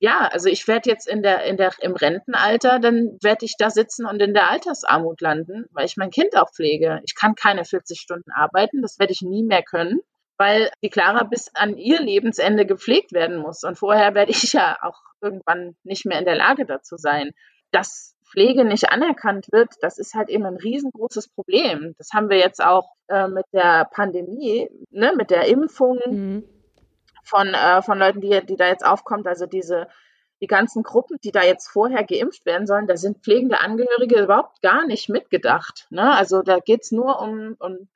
[0.00, 3.70] ja, also ich werde jetzt in der, in der, im Rentenalter, dann werde ich da
[3.70, 7.00] sitzen und in der Altersarmut landen, weil ich mein Kind auch pflege.
[7.04, 10.00] Ich kann keine 40 Stunden arbeiten, das werde ich nie mehr können,
[10.36, 13.62] weil die Clara bis an ihr Lebensende gepflegt werden muss.
[13.62, 17.30] Und vorher werde ich ja auch irgendwann nicht mehr in der Lage dazu sein.
[17.70, 21.94] Das Pflege nicht anerkannt wird, das ist halt eben ein riesengroßes Problem.
[21.98, 26.44] Das haben wir jetzt auch äh, mit der Pandemie, ne, mit der Impfung mhm.
[27.24, 29.26] von, äh, von Leuten, die, die da jetzt aufkommt.
[29.26, 29.88] Also diese,
[30.40, 34.62] die ganzen Gruppen, die da jetzt vorher geimpft werden sollen, da sind pflegende Angehörige überhaupt
[34.62, 35.86] gar nicht mitgedacht.
[35.90, 36.14] Ne?
[36.14, 37.88] Also da geht's nur um, um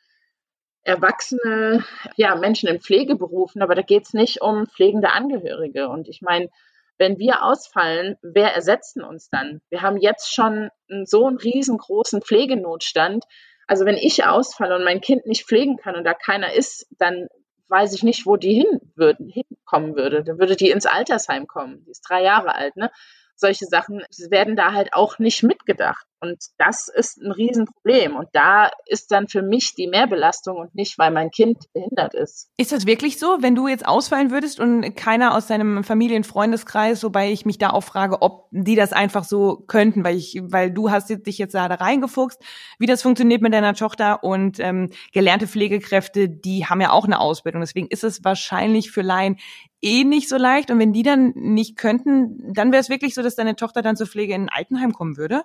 [0.82, 1.84] erwachsene
[2.16, 5.88] ja, Menschen in Pflegeberufen, aber da geht's nicht um pflegende Angehörige.
[5.88, 6.48] Und ich meine,
[6.98, 9.60] wenn wir ausfallen, wer ersetzt uns dann?
[9.70, 10.70] Wir haben jetzt schon
[11.04, 13.24] so einen riesengroßen Pflegenotstand.
[13.66, 17.28] Also wenn ich ausfalle und mein Kind nicht pflegen kann und da keiner ist, dann
[17.68, 20.22] weiß ich nicht, wo die hin würden, hinkommen würde.
[20.22, 21.82] Dann würde die ins Altersheim kommen.
[21.86, 22.90] Die ist drei Jahre alt, ne?
[23.34, 26.06] solche Sachen werden da halt auch nicht mitgedacht.
[26.22, 28.14] Und das ist ein Riesenproblem.
[28.14, 32.48] Und da ist dann für mich die Mehrbelastung und nicht, weil mein Kind behindert ist.
[32.56, 37.32] Ist das wirklich so, wenn du jetzt ausfallen würdest und keiner aus deinem Familienfreundeskreis, wobei
[37.32, 40.92] ich mich da auch frage, ob die das einfach so könnten, weil ich, weil du
[40.92, 42.40] hast dich jetzt da reingefuchst,
[42.78, 47.18] wie das funktioniert mit deiner Tochter und ähm, gelernte Pflegekräfte, die haben ja auch eine
[47.18, 47.62] Ausbildung.
[47.62, 49.38] Deswegen ist es wahrscheinlich für Laien
[49.80, 50.70] eh nicht so leicht.
[50.70, 53.96] Und wenn die dann nicht könnten, dann wäre es wirklich so, dass deine Tochter dann
[53.96, 55.42] zur Pflege in ein Altenheim kommen würde?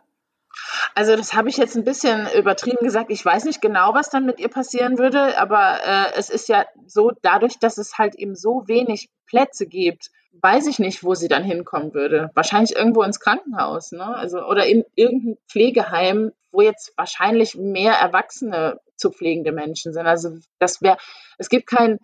[0.95, 3.11] Also das habe ich jetzt ein bisschen übertrieben gesagt.
[3.11, 6.65] Ich weiß nicht genau, was dann mit ihr passieren würde, aber äh, es ist ja
[6.85, 10.09] so, dadurch, dass es halt eben so wenig Plätze gibt,
[10.41, 12.31] weiß ich nicht, wo sie dann hinkommen würde.
[12.33, 14.05] Wahrscheinlich irgendwo ins Krankenhaus, ne?
[14.05, 20.07] Also oder in irgendein Pflegeheim, wo jetzt wahrscheinlich mehr Erwachsene zu pflegende Menschen sind.
[20.07, 20.97] Also das wäre,
[21.37, 21.99] es gibt kein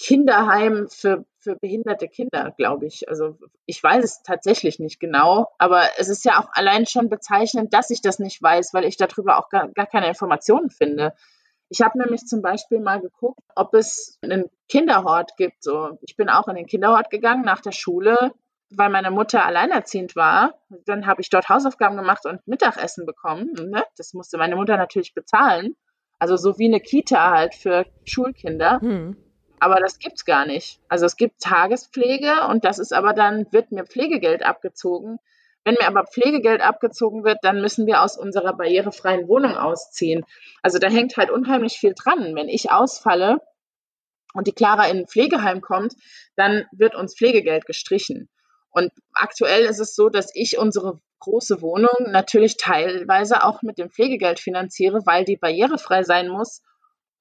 [0.00, 3.06] Kinderheim für, für behinderte Kinder, glaube ich.
[3.10, 3.36] Also
[3.66, 7.90] ich weiß es tatsächlich nicht genau, aber es ist ja auch allein schon bezeichnend, dass
[7.90, 11.12] ich das nicht weiß, weil ich darüber auch gar, gar keine Informationen finde.
[11.68, 15.62] Ich habe nämlich zum Beispiel mal geguckt, ob es einen Kinderhort gibt.
[15.62, 18.32] So, ich bin auch in den Kinderhort gegangen nach der Schule.
[18.72, 20.54] weil meine Mutter alleinerziehend war,
[20.86, 23.52] dann habe ich dort Hausaufgaben gemacht und Mittagessen bekommen.
[23.52, 23.82] Ne?
[23.96, 25.74] Das musste meine Mutter natürlich bezahlen.
[26.20, 28.80] Also so wie eine Kita halt für Schulkinder.
[28.80, 29.16] Hm.
[29.60, 30.80] Aber das gibt's gar nicht.
[30.88, 35.18] Also es gibt Tagespflege und das ist aber dann, wird mir Pflegegeld abgezogen.
[35.64, 40.24] Wenn mir aber Pflegegeld abgezogen wird, dann müssen wir aus unserer barrierefreien Wohnung ausziehen.
[40.62, 42.34] Also da hängt halt unheimlich viel dran.
[42.34, 43.42] Wenn ich ausfalle
[44.32, 45.94] und die Clara in ein Pflegeheim kommt,
[46.36, 48.30] dann wird uns Pflegegeld gestrichen.
[48.70, 53.90] Und aktuell ist es so, dass ich unsere große Wohnung natürlich teilweise auch mit dem
[53.90, 56.62] Pflegegeld finanziere, weil die barrierefrei sein muss.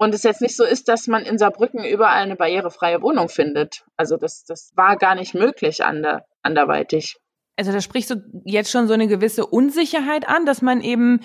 [0.01, 3.83] Und es jetzt nicht so ist, dass man in Saarbrücken überall eine barrierefreie Wohnung findet.
[3.97, 7.17] Also das, das war gar nicht möglich ander, anderweitig.
[7.57, 11.19] Also da sprichst du jetzt schon so eine gewisse Unsicherheit an, dass man eben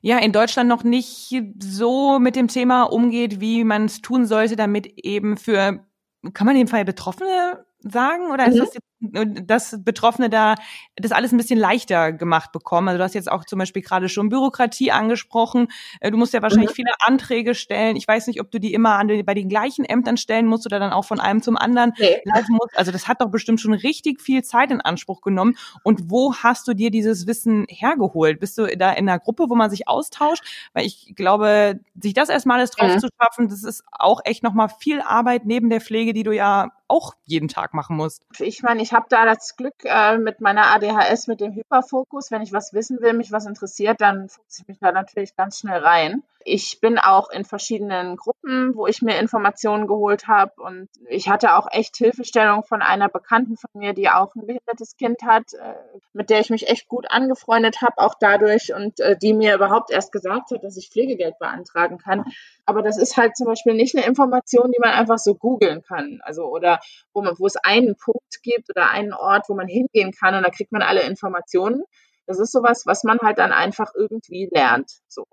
[0.00, 4.54] ja in Deutschland noch nicht so mit dem Thema umgeht, wie man es tun sollte,
[4.54, 5.84] damit eben für,
[6.32, 8.30] kann man in dem Fall Betroffene sagen?
[8.30, 8.60] Oder ist mhm.
[8.60, 10.54] das jetzt dass Betroffene da
[10.96, 12.88] das alles ein bisschen leichter gemacht bekommen.
[12.88, 15.68] Also du hast jetzt auch zum Beispiel gerade schon Bürokratie angesprochen.
[16.00, 16.74] Äh, du musst ja wahrscheinlich mhm.
[16.74, 17.96] viele Anträge stellen.
[17.96, 20.78] Ich weiß nicht, ob du die immer an, bei den gleichen Ämtern stellen musst oder
[20.78, 22.20] dann auch von einem zum anderen nee.
[22.24, 22.76] laufen musst.
[22.76, 25.56] Also das hat doch bestimmt schon richtig viel Zeit in Anspruch genommen.
[25.82, 28.40] Und wo hast du dir dieses Wissen hergeholt?
[28.40, 30.44] Bist du da in einer Gruppe, wo man sich austauscht?
[30.72, 32.98] Weil ich glaube, sich das erstmal alles drauf mhm.
[32.98, 36.70] zu schaffen, das ist auch echt nochmal viel Arbeit neben der Pflege, die du ja
[36.90, 38.24] auch jeden Tag machen musst.
[38.38, 42.30] Ich meine, ich habe da das Glück äh, mit meiner ADHS, mit dem Hyperfokus.
[42.30, 45.58] Wenn ich was wissen will, mich was interessiert, dann fuchse ich mich da natürlich ganz
[45.58, 46.22] schnell rein.
[46.44, 50.52] Ich bin auch in verschiedenen Gruppen, wo ich mir Informationen geholt habe.
[50.56, 54.96] Und ich hatte auch echt Hilfestellung von einer Bekannten von mir, die auch ein behindertes
[54.96, 55.74] Kind hat, äh,
[56.12, 59.90] mit der ich mich echt gut angefreundet habe, auch dadurch und äh, die mir überhaupt
[59.90, 62.24] erst gesagt hat, dass ich Pflegegeld beantragen kann.
[62.64, 66.20] Aber das ist halt zum Beispiel nicht eine Information, die man einfach so googeln kann.
[66.22, 66.80] Also oder
[67.12, 70.42] wo man, wo es einen Punkt gibt oder einen Ort, wo man hingehen kann und
[70.42, 71.84] da kriegt man alle Informationen.
[72.26, 75.00] Das ist sowas, was man halt dann einfach irgendwie lernt.
[75.08, 75.24] So.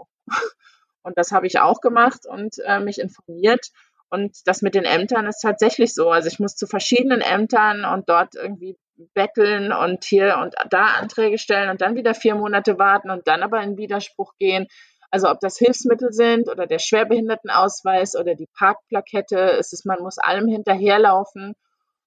[1.07, 3.69] Und das habe ich auch gemacht und äh, mich informiert.
[4.09, 6.09] Und das mit den Ämtern ist tatsächlich so.
[6.09, 8.77] Also ich muss zu verschiedenen Ämtern und dort irgendwie
[9.13, 13.41] betteln und hier und da Anträge stellen und dann wieder vier Monate warten und dann
[13.41, 14.67] aber in Widerspruch gehen.
[15.09, 20.17] Also ob das Hilfsmittel sind oder der Schwerbehindertenausweis oder die Parkplakette, ist es, man muss
[20.17, 21.53] allem hinterherlaufen.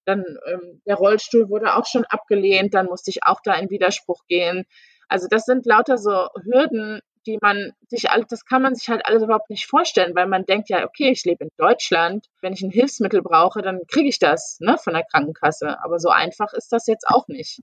[0.05, 4.27] Dann ähm, der Rollstuhl wurde auch schon abgelehnt, dann musste ich auch da in Widerspruch
[4.29, 4.67] gehen.
[5.09, 9.07] Also das sind lauter so Hürden, die man sich alles, das kann man sich halt
[9.07, 12.62] alles überhaupt nicht vorstellen, weil man denkt ja, okay, ich lebe in Deutschland, wenn ich
[12.62, 15.83] ein Hilfsmittel brauche, dann kriege ich das ne, von der Krankenkasse.
[15.83, 17.61] Aber so einfach ist das jetzt auch nicht.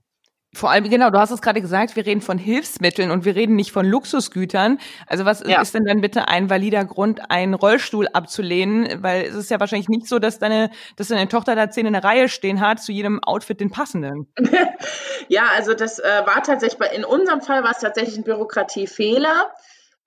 [0.54, 3.54] Vor allem, genau, du hast es gerade gesagt, wir reden von Hilfsmitteln und wir reden
[3.54, 4.78] nicht von Luxusgütern.
[5.06, 5.60] Also was ja.
[5.60, 9.02] ist denn dann bitte ein valider Grund, einen Rollstuhl abzulehnen?
[9.02, 11.92] Weil es ist ja wahrscheinlich nicht so, dass deine, dass deine Tochter da zehn in
[11.92, 14.26] der Reihe stehen hat, zu jedem Outfit den passenden.
[15.28, 19.52] ja, also das äh, war tatsächlich, bei, in unserem Fall war es tatsächlich ein Bürokratiefehler.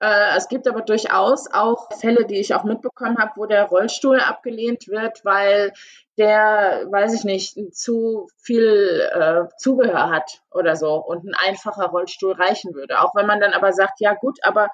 [0.02, 4.18] Äh, es gibt aber durchaus auch Fälle, die ich auch mitbekommen habe, wo der Rollstuhl
[4.18, 5.72] abgelehnt wird, weil
[6.18, 12.32] der, weiß ich nicht, zu viel äh, Zubehör hat oder so und ein einfacher Rollstuhl
[12.32, 13.00] reichen würde.
[13.00, 14.70] Auch wenn man dann aber sagt, ja gut, aber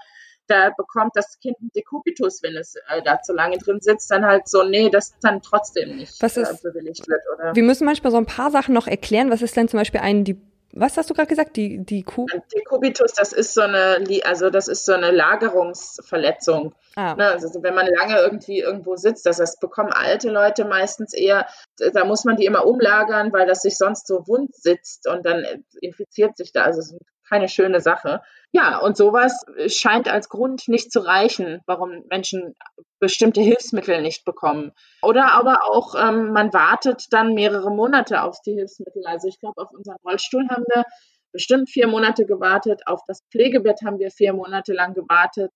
[0.46, 4.24] da bekommt das Kind ein Dekubitus, wenn es äh, da zu lange drin sitzt, dann
[4.24, 7.20] halt so, nee, das dann trotzdem nicht Was ist, äh, bewilligt wird.
[7.34, 7.54] Oder?
[7.54, 9.30] Wir müssen manchmal so ein paar Sachen noch erklären.
[9.30, 10.24] Was ist denn zum Beispiel ein
[10.72, 11.56] was hast du gerade gesagt?
[11.56, 12.26] Die, die Kuh?
[12.54, 16.74] Dekubitus, das ist so eine, also das ist so eine Lagerungsverletzung.
[16.94, 17.14] Ah.
[17.14, 21.46] Ne, also wenn man lange irgendwie irgendwo sitzt, das, das bekommen alte Leute meistens eher,
[21.92, 25.44] da muss man die immer umlagern, weil das sich sonst so wund sitzt und dann
[25.80, 26.64] infiziert sich da.
[26.64, 28.22] Also es ist keine schöne Sache.
[28.52, 32.54] Ja, und sowas scheint als Grund nicht zu reichen, warum Menschen
[32.98, 34.72] bestimmte Hilfsmittel nicht bekommen.
[35.02, 39.04] Oder aber auch, ähm, man wartet dann mehrere Monate auf die Hilfsmittel.
[39.06, 40.84] Also ich glaube, auf unseren Rollstuhl haben wir
[41.32, 45.52] bestimmt vier Monate gewartet, auf das Pflegebett haben wir vier Monate lang gewartet.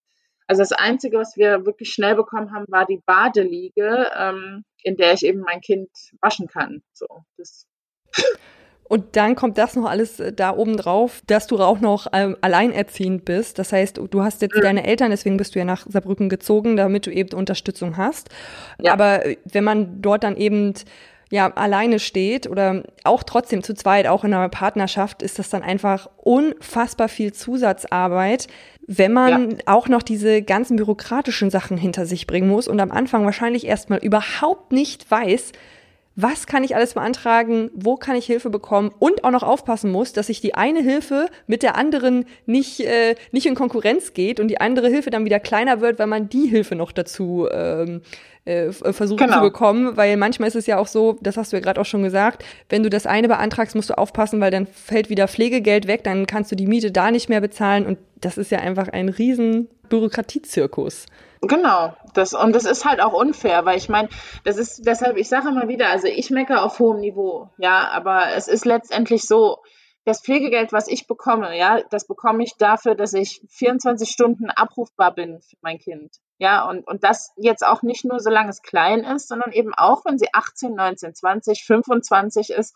[0.46, 5.14] Also das Einzige, was wir wirklich schnell bekommen haben, war die Badeliege, ähm, in der
[5.14, 5.88] ich eben mein Kind
[6.20, 6.82] waschen kann.
[6.92, 7.06] So,
[7.38, 7.66] das
[8.92, 12.36] und dann kommt das noch alles äh, da oben drauf, dass du auch noch ähm,
[12.42, 13.58] alleinerziehend bist.
[13.58, 17.06] Das heißt, du hast jetzt deine Eltern, deswegen bist du ja nach Saarbrücken gezogen, damit
[17.06, 18.28] du eben Unterstützung hast.
[18.82, 18.92] Ja.
[18.92, 20.74] Aber äh, wenn man dort dann eben
[21.30, 25.62] ja alleine steht oder auch trotzdem zu zweit, auch in einer Partnerschaft, ist das dann
[25.62, 28.46] einfach unfassbar viel Zusatzarbeit,
[28.86, 29.56] wenn man ja.
[29.64, 34.00] auch noch diese ganzen bürokratischen Sachen hinter sich bringen muss und am Anfang wahrscheinlich erstmal
[34.00, 35.52] überhaupt nicht weiß,
[36.14, 38.90] was kann ich alles beantragen, wo kann ich Hilfe bekommen?
[38.98, 43.14] Und auch noch aufpassen muss, dass sich die eine Hilfe mit der anderen nicht, äh,
[43.30, 46.46] nicht in Konkurrenz geht und die andere Hilfe dann wieder kleiner wird, weil man die
[46.46, 48.02] Hilfe noch dazu ähm,
[48.44, 49.36] äh, versucht genau.
[49.36, 51.86] zu bekommen, weil manchmal ist es ja auch so, das hast du ja gerade auch
[51.86, 55.86] schon gesagt, wenn du das eine beantragst, musst du aufpassen, weil dann fällt wieder Pflegegeld
[55.86, 58.88] weg, dann kannst du die Miete da nicht mehr bezahlen und das ist ja einfach
[58.88, 61.06] ein riesen Bürokratiezirkus.
[61.42, 64.08] Genau, das und das ist halt auch unfair, weil ich meine,
[64.44, 68.34] das ist deshalb, ich sage immer wieder, also ich meckere auf hohem Niveau, ja, aber
[68.36, 69.58] es ist letztendlich so,
[70.04, 75.14] das Pflegegeld, was ich bekomme, ja, das bekomme ich dafür, dass ich 24 Stunden abrufbar
[75.14, 76.16] bin für mein Kind.
[76.42, 80.04] Ja, und, und das jetzt auch nicht nur, solange es klein ist, sondern eben auch,
[80.04, 82.74] wenn sie 18, 19, 20, 25 ist.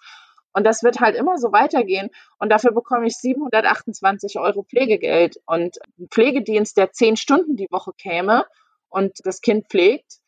[0.52, 2.10] Und das wird halt immer so weitergehen.
[2.38, 5.40] Und dafür bekomme ich 728 Euro Pflegegeld.
[5.46, 8.46] Und ein Pflegedienst, der zehn Stunden die Woche käme
[8.88, 10.20] und das Kind pflegt,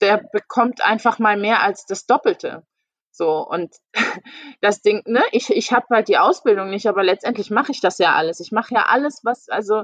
[0.00, 2.62] der bekommt einfach mal mehr als das Doppelte.
[3.10, 3.74] So, und
[4.60, 7.98] das Ding, ne, ich, ich habe halt die Ausbildung nicht, aber letztendlich mache ich das
[7.98, 8.38] ja alles.
[8.38, 9.82] Ich mache ja alles, was, also,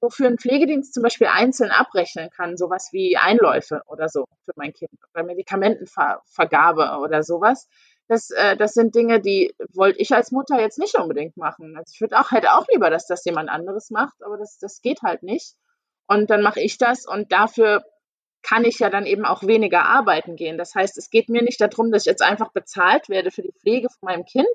[0.00, 4.72] wofür ein Pflegedienst zum Beispiel einzeln abrechnen kann, sowas wie Einläufe oder so für mein
[4.72, 7.68] Kind oder Medikamentenvergabe oder sowas.
[8.08, 11.76] Das, äh, das sind Dinge, die wollte ich als Mutter jetzt nicht unbedingt machen.
[11.76, 14.80] Also ich würde auch, hätte auch lieber, dass das jemand anderes macht, aber das, das
[14.80, 15.54] geht halt nicht.
[16.06, 17.84] Und dann mache ich das und dafür
[18.42, 20.56] kann ich ja dann eben auch weniger arbeiten gehen.
[20.56, 23.52] Das heißt, es geht mir nicht darum, dass ich jetzt einfach bezahlt werde für die
[23.52, 24.46] Pflege von meinem Kind,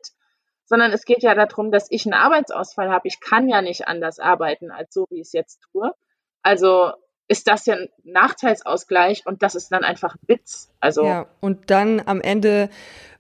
[0.66, 3.08] sondern es geht ja darum, dass ich einen Arbeitsausfall habe.
[3.08, 5.92] Ich kann ja nicht anders arbeiten als so, wie ich es jetzt tue.
[6.42, 6.92] Also
[7.28, 10.70] ist das ja ein Nachteilsausgleich und das ist dann einfach Witz.
[10.80, 12.70] Also ja, und dann am Ende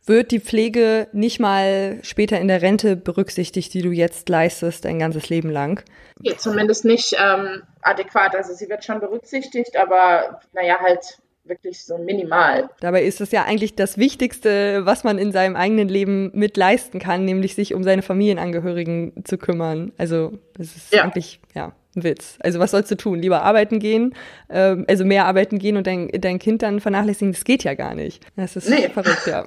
[0.05, 4.99] wird die Pflege nicht mal später in der Rente berücksichtigt, die du jetzt leistest, ein
[4.99, 5.83] ganzes Leben lang.
[6.21, 8.35] Ja, zumindest nicht ähm, adäquat.
[8.35, 12.69] Also sie wird schon berücksichtigt, aber naja, halt wirklich so minimal.
[12.79, 16.99] Dabei ist es ja eigentlich das Wichtigste, was man in seinem eigenen Leben mit leisten
[16.99, 19.91] kann, nämlich sich um seine Familienangehörigen zu kümmern.
[19.97, 21.03] Also es ist ja.
[21.03, 22.37] eigentlich, ja, ein Witz.
[22.39, 23.19] Also was sollst du tun?
[23.19, 24.15] Lieber arbeiten gehen,
[24.49, 27.33] ähm, also mehr arbeiten gehen und dein, dein Kind dann vernachlässigen?
[27.33, 28.25] Das geht ja gar nicht.
[28.35, 28.89] Das ist nee.
[28.89, 29.43] verrückt, ja.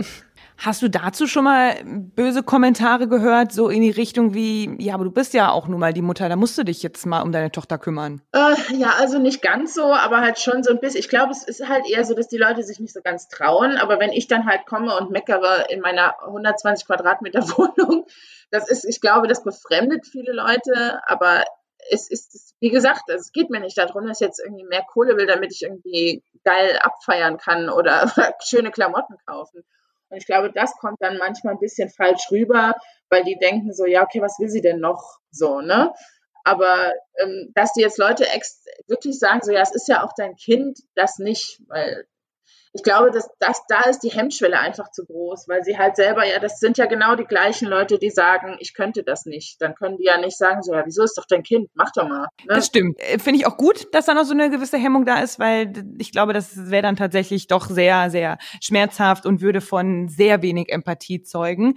[0.59, 5.05] Hast du dazu schon mal böse Kommentare gehört, so in die Richtung wie, ja, aber
[5.05, 7.33] du bist ja auch nun mal die Mutter, da musst du dich jetzt mal um
[7.33, 8.23] deine Tochter kümmern?
[8.33, 11.01] Äh, ja, also nicht ganz so, aber halt schon so ein bisschen.
[11.01, 13.77] Ich glaube, es ist halt eher so, dass die Leute sich nicht so ganz trauen.
[13.77, 18.07] Aber wenn ich dann halt komme und meckere in meiner 120 Quadratmeter Wohnung,
[18.51, 21.45] das ist, ich glaube, das befremdet viele Leute, aber
[21.90, 25.16] es ist, wie gesagt, es geht mir nicht darum, dass ich jetzt irgendwie mehr Kohle
[25.16, 28.11] will, damit ich irgendwie geil abfeiern kann oder
[28.45, 29.62] schöne Klamotten kaufen.
[30.09, 32.75] Und ich glaube, das kommt dann manchmal ein bisschen falsch rüber,
[33.11, 35.92] weil die denken so, ja, okay, was will sie denn noch so, ne?
[36.45, 38.25] Aber ähm, dass die jetzt Leute
[38.87, 42.07] wirklich sagen, so, ja, es ist ja auch dein Kind, das nicht, weil
[42.76, 46.26] ich glaube, dass das, da ist die Hemmschwelle einfach zu groß, weil sie halt selber,
[46.26, 49.62] ja, das sind ja genau die gleichen Leute, die sagen, ich könnte das nicht.
[49.62, 51.70] Dann können die ja nicht sagen, so, ja, wieso ist doch dein Kind?
[51.74, 52.26] Mach doch mal.
[52.44, 52.54] Ne?
[52.54, 53.00] Das stimmt.
[53.00, 55.72] Äh, finde ich auch gut, dass da noch so eine gewisse Hemmung da ist, weil
[55.98, 60.68] ich glaube, das wäre dann tatsächlich doch sehr, sehr schmerzhaft und würde von sehr wenig
[60.68, 61.76] Empathie zeugen.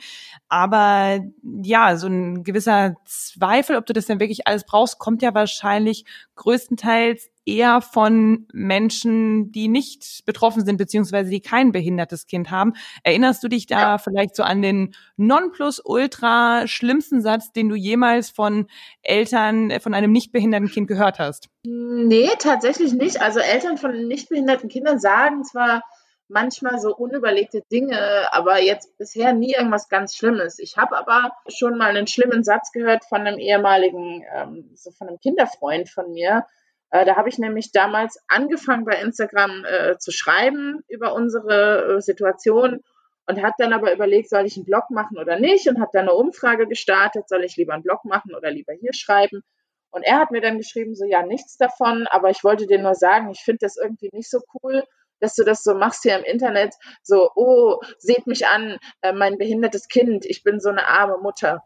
[0.49, 1.21] Aber
[1.63, 6.03] ja, so ein gewisser Zweifel, ob du das denn wirklich alles brauchst, kommt ja wahrscheinlich
[6.35, 12.73] größtenteils eher von Menschen, die nicht betroffen sind, beziehungsweise die kein behindertes Kind haben.
[13.03, 13.97] Erinnerst du dich da ja.
[13.97, 18.67] vielleicht so an den nonplusultra schlimmsten Satz, den du jemals von
[19.01, 21.49] Eltern von einem nicht behinderten Kind gehört hast?
[21.63, 23.21] Nee, tatsächlich nicht.
[23.21, 25.83] Also Eltern von nicht behinderten Kindern sagen zwar
[26.29, 30.59] manchmal so unüberlegte Dinge, aber jetzt bisher nie irgendwas ganz Schlimmes.
[30.59, 35.07] Ich habe aber schon mal einen schlimmen Satz gehört von einem ehemaligen, ähm, so von
[35.07, 36.45] einem Kinderfreund von mir,
[36.91, 42.02] äh, da habe ich nämlich damals angefangen bei Instagram äh, zu schreiben über unsere äh,
[42.02, 42.84] Situation
[43.28, 46.10] und habe dann aber überlegt, soll ich einen Blog machen oder nicht und habe dann
[46.10, 49.43] eine Umfrage gestartet, soll ich lieber einen Blog machen oder lieber hier schreiben.
[49.91, 52.95] Und er hat mir dann geschrieben, so ja, nichts davon, aber ich wollte dir nur
[52.95, 54.84] sagen, ich finde das irgendwie nicht so cool,
[55.19, 59.38] dass du das so machst hier im Internet, so, oh, seht mich an, äh, mein
[59.38, 61.63] behindertes Kind, ich bin so eine arme Mutter.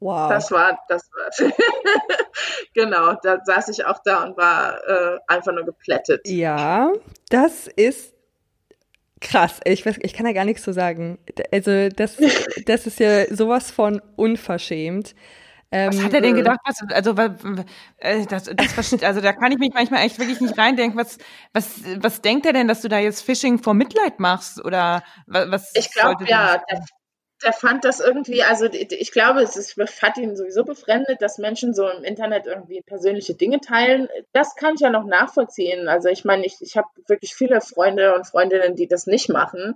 [0.00, 0.30] Wow.
[0.30, 1.48] Das war, das war,
[2.74, 6.22] genau, da saß ich auch da und war äh, einfach nur geplättet.
[6.26, 6.92] Ja,
[7.28, 8.14] das ist
[9.20, 9.60] krass.
[9.64, 11.18] Ich, weiß, ich kann da gar nichts zu sagen.
[11.50, 12.16] Also, das,
[12.66, 15.14] das ist ja sowas von unverschämt.
[15.70, 16.60] was hat er denn ähm, gedacht?
[16.64, 17.14] Was, also,
[17.98, 20.98] äh, das, das, also da kann ich mich manchmal echt wirklich nicht reindenken.
[20.98, 21.18] Was,
[21.52, 24.64] was, was denkt er denn, dass du da jetzt Phishing vor Mitleid machst?
[24.64, 25.72] Oder was?
[25.74, 26.84] Ich glaube ja, der,
[27.42, 31.74] der fand das irgendwie, also ich glaube, es ist, hat ihn sowieso befremdet, dass Menschen
[31.74, 34.08] so im Internet irgendwie persönliche Dinge teilen.
[34.32, 35.88] Das kann ich ja noch nachvollziehen.
[35.88, 39.74] Also ich meine, ich, ich habe wirklich viele Freunde und Freundinnen, die das nicht machen.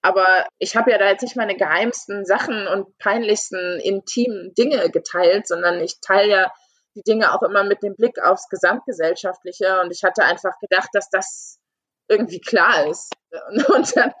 [0.00, 0.26] Aber
[0.58, 5.80] ich habe ja da jetzt nicht meine geheimsten Sachen und peinlichsten intimen Dinge geteilt, sondern
[5.80, 6.52] ich teile ja
[6.94, 9.80] die Dinge auch immer mit dem Blick aufs Gesamtgesellschaftliche.
[9.80, 11.58] Und ich hatte einfach gedacht, dass das
[12.08, 13.12] irgendwie klar ist.
[13.68, 14.12] Und dann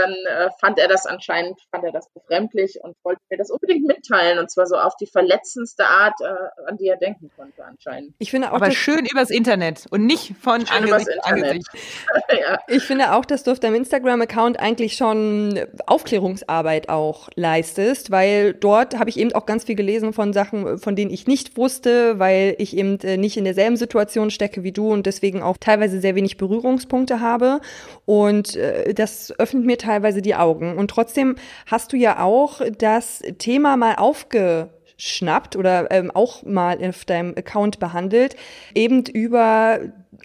[0.00, 3.86] dann äh, fand er das anscheinend, fand er das befremdlich und wollte mir das unbedingt
[3.86, 8.14] mitteilen und zwar so auf die verletzendste Art, äh, an die er denken konnte anscheinend.
[8.18, 11.68] Ich finde auch, aber schön übers Internet und nicht von Angesicht zu Angesicht.
[12.30, 12.58] ja.
[12.68, 18.98] Ich finde auch, dass du auf deinem Instagram-Account eigentlich schon Aufklärungsarbeit auch leistest, weil dort
[18.98, 22.54] habe ich eben auch ganz viel gelesen von Sachen, von denen ich nicht wusste, weil
[22.58, 26.14] ich eben äh, nicht in derselben Situation stecke wie du und deswegen auch teilweise sehr
[26.14, 27.60] wenig Berührungspunkte habe
[28.06, 30.76] und äh, das öffnet mir teilweise die Augen.
[30.76, 31.36] Und trotzdem
[31.66, 37.80] hast du ja auch das Thema mal aufgeschnappt oder ähm, auch mal auf deinem Account
[37.80, 38.36] behandelt,
[38.74, 39.80] eben über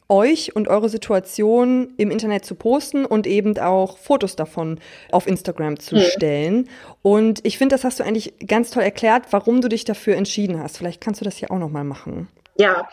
[0.08, 4.80] euch und eure Situation im Internet zu posten und eben auch Fotos davon
[5.12, 6.04] auf Instagram zu ja.
[6.04, 6.70] stellen.
[7.02, 10.62] Und ich finde, das hast du eigentlich ganz toll erklärt, warum du dich dafür entschieden
[10.62, 10.78] hast.
[10.78, 12.28] Vielleicht kannst du das hier auch noch mal machen.
[12.58, 12.88] Ja,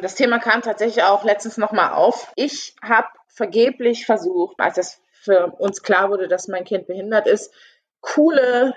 [0.00, 2.32] das Thema kam tatsächlich auch letztens noch mal auf.
[2.36, 7.52] Ich habe vergeblich versucht, als das für uns klar wurde, dass mein Kind behindert ist,
[8.00, 8.74] coole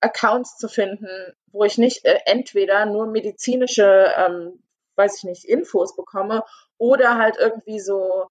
[0.00, 1.08] Accounts zu finden,
[1.52, 4.62] wo ich nicht äh, entweder nur medizinische, ähm,
[4.96, 6.42] weiß ich nicht, Infos bekomme
[6.78, 8.26] oder halt irgendwie so,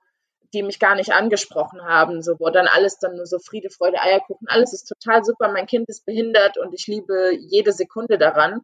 [0.54, 4.02] die mich gar nicht angesprochen haben, so wo dann alles dann nur so Friede, Freude,
[4.02, 8.62] Eierkuchen, alles ist total super, mein Kind ist behindert und ich liebe jede Sekunde daran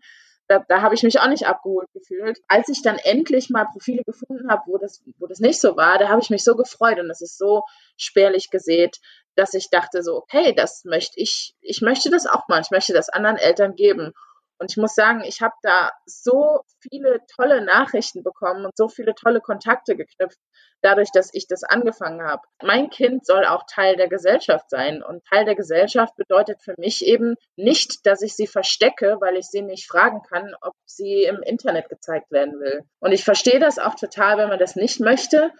[0.50, 2.40] da, da habe ich mich auch nicht abgeholt gefühlt.
[2.48, 6.00] Als ich dann endlich mal Profile gefunden habe, wo das, wo das nicht so war,
[6.00, 7.64] da habe ich mich so gefreut und das ist so
[7.98, 8.98] spärlich gesät,
[9.36, 12.94] dass ich dachte so, okay, das möchte ich, ich möchte das auch mal, ich möchte
[12.94, 14.14] das anderen Eltern geben.
[14.60, 19.16] Und ich muss sagen, ich habe da so viele tolle Nachrichten bekommen und so viele
[19.16, 20.38] tolle Kontakte geknüpft,
[20.82, 22.42] dadurch, dass ich das angefangen habe.
[22.62, 25.02] Mein Kind soll auch Teil der Gesellschaft sein.
[25.02, 29.48] Und Teil der Gesellschaft bedeutet für mich eben nicht, dass ich sie verstecke, weil ich
[29.48, 32.84] sie nicht fragen kann, ob sie im Internet gezeigt werden will.
[33.00, 35.52] Und ich verstehe das auch total, wenn man das nicht möchte.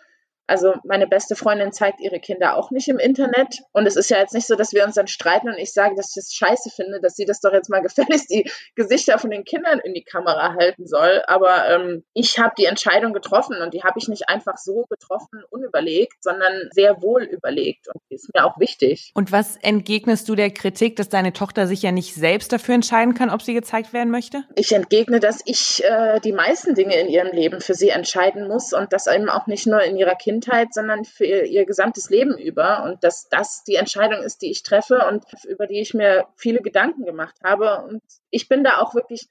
[0.50, 3.60] Also meine beste Freundin zeigt ihre Kinder auch nicht im Internet.
[3.72, 5.96] Und es ist ja jetzt nicht so, dass wir uns dann streiten und ich sage,
[5.96, 9.30] dass ich das scheiße finde, dass sie das doch jetzt mal gefälligst die Gesichter von
[9.30, 11.22] den Kindern in die Kamera halten soll.
[11.28, 15.44] Aber ähm, ich habe die Entscheidung getroffen und die habe ich nicht einfach so getroffen,
[15.52, 17.88] unüberlegt, sondern sehr wohl überlegt.
[17.88, 19.12] Und die ist mir auch wichtig.
[19.14, 23.14] Und was entgegnest du der Kritik, dass deine Tochter sich ja nicht selbst dafür entscheiden
[23.14, 24.44] kann, ob sie gezeigt werden möchte?
[24.56, 28.74] Ich entgegne, dass ich äh, die meisten Dinge in ihrem Leben für sie entscheiden muss
[28.74, 32.10] und das eben auch nicht nur in ihrer Kindheit Kindheit, sondern für ihr, ihr, gesamtes
[32.10, 35.94] Leben über und dass das die Entscheidung ist, die ich treffe und über die ich
[35.94, 37.84] mir viele Gedanken gemacht habe.
[37.84, 39.28] Und ich bin da auch wirklich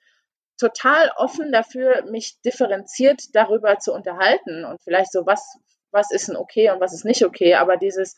[0.58, 5.58] total offen dafür, mich differenziert darüber zu unterhalten und vielleicht so, was,
[5.90, 7.54] was ist denn okay und was ist nicht okay.
[7.54, 8.16] Aber dieses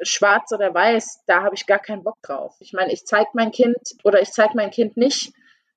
[0.00, 2.56] Schwarz oder Weiß, da habe ich gar keinen Bock drauf.
[2.58, 5.32] Ich meine, ich zeige mein Kind oder ich zeige mein Kind nicht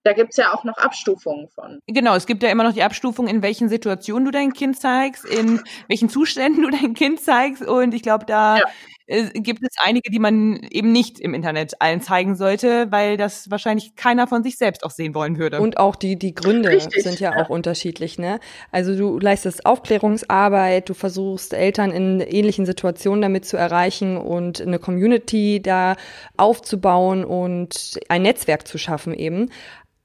[0.07, 1.79] da gibt es ja auch noch Abstufungen von.
[1.85, 5.25] Genau, es gibt ja immer noch die Abstufung, in welchen Situationen du dein Kind zeigst,
[5.25, 7.61] in welchen Zuständen du dein Kind zeigst.
[7.61, 8.63] Und ich glaube, da ja.
[9.07, 13.51] äh, gibt es einige, die man eben nicht im Internet allen zeigen sollte, weil das
[13.51, 15.59] wahrscheinlich keiner von sich selbst auch sehen wollen würde.
[15.59, 18.39] Und auch die, die Gründe Richtig, sind ja, ja, auch unterschiedlich, ne?
[18.71, 24.79] Also du leistest Aufklärungsarbeit, du versuchst Eltern in ähnlichen Situationen damit zu erreichen und eine
[24.79, 25.97] Community da
[26.37, 29.49] aufzubauen und ein Netzwerk zu schaffen eben.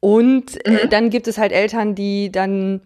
[0.05, 0.91] Und äh, mhm.
[0.91, 2.81] dann gibt es halt Eltern, die dann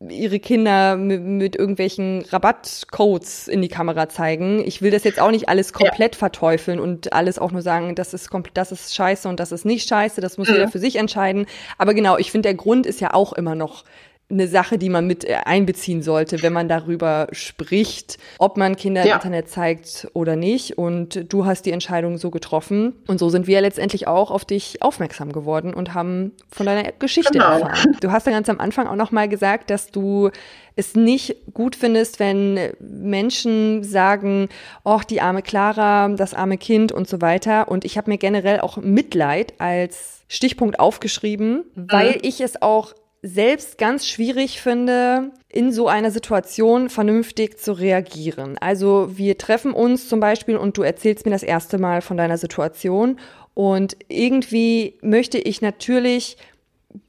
[0.00, 4.64] ihre Kinder mit, mit, irgendwelchen Rabattcodes in die Kamera zeigen.
[4.66, 6.18] Ich will das jetzt auch nicht alles komplett ja.
[6.18, 9.88] verteufeln und alles auch nur sagen, das ist das ist scheiße und das ist nicht
[9.88, 10.54] scheiße, das muss mhm.
[10.54, 11.46] jeder für sich entscheiden.
[11.78, 13.84] Aber genau, ich finde, der Grund ist ja auch immer noch
[14.28, 19.04] eine Sache, die man mit äh, einbeziehen sollte, wenn man darüber spricht, ob man Kinder
[19.04, 19.12] ja.
[19.12, 20.78] im Internet zeigt oder nicht.
[20.78, 22.94] Und du hast die Entscheidung so getroffen.
[23.06, 27.34] Und so sind wir letztendlich auch auf dich aufmerksam geworden und haben von deiner Geschichte
[27.34, 27.52] genau.
[27.52, 27.96] erfahren.
[28.00, 30.30] Du hast ja ganz am Anfang auch noch mal gesagt, dass du
[30.74, 34.48] es nicht gut findest, wenn Menschen sagen,
[34.84, 37.68] ach, die arme Clara, das arme Kind und so weiter.
[37.68, 41.86] Und ich habe mir generell auch Mitleid als Stichpunkt aufgeschrieben, mhm.
[41.88, 42.92] weil ich es auch
[43.22, 48.58] selbst ganz schwierig finde, in so einer Situation vernünftig zu reagieren.
[48.58, 52.38] Also wir treffen uns zum Beispiel und du erzählst mir das erste Mal von deiner
[52.38, 53.18] Situation
[53.54, 56.36] und irgendwie möchte ich natürlich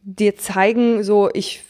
[0.01, 1.64] dir zeigen, so ich,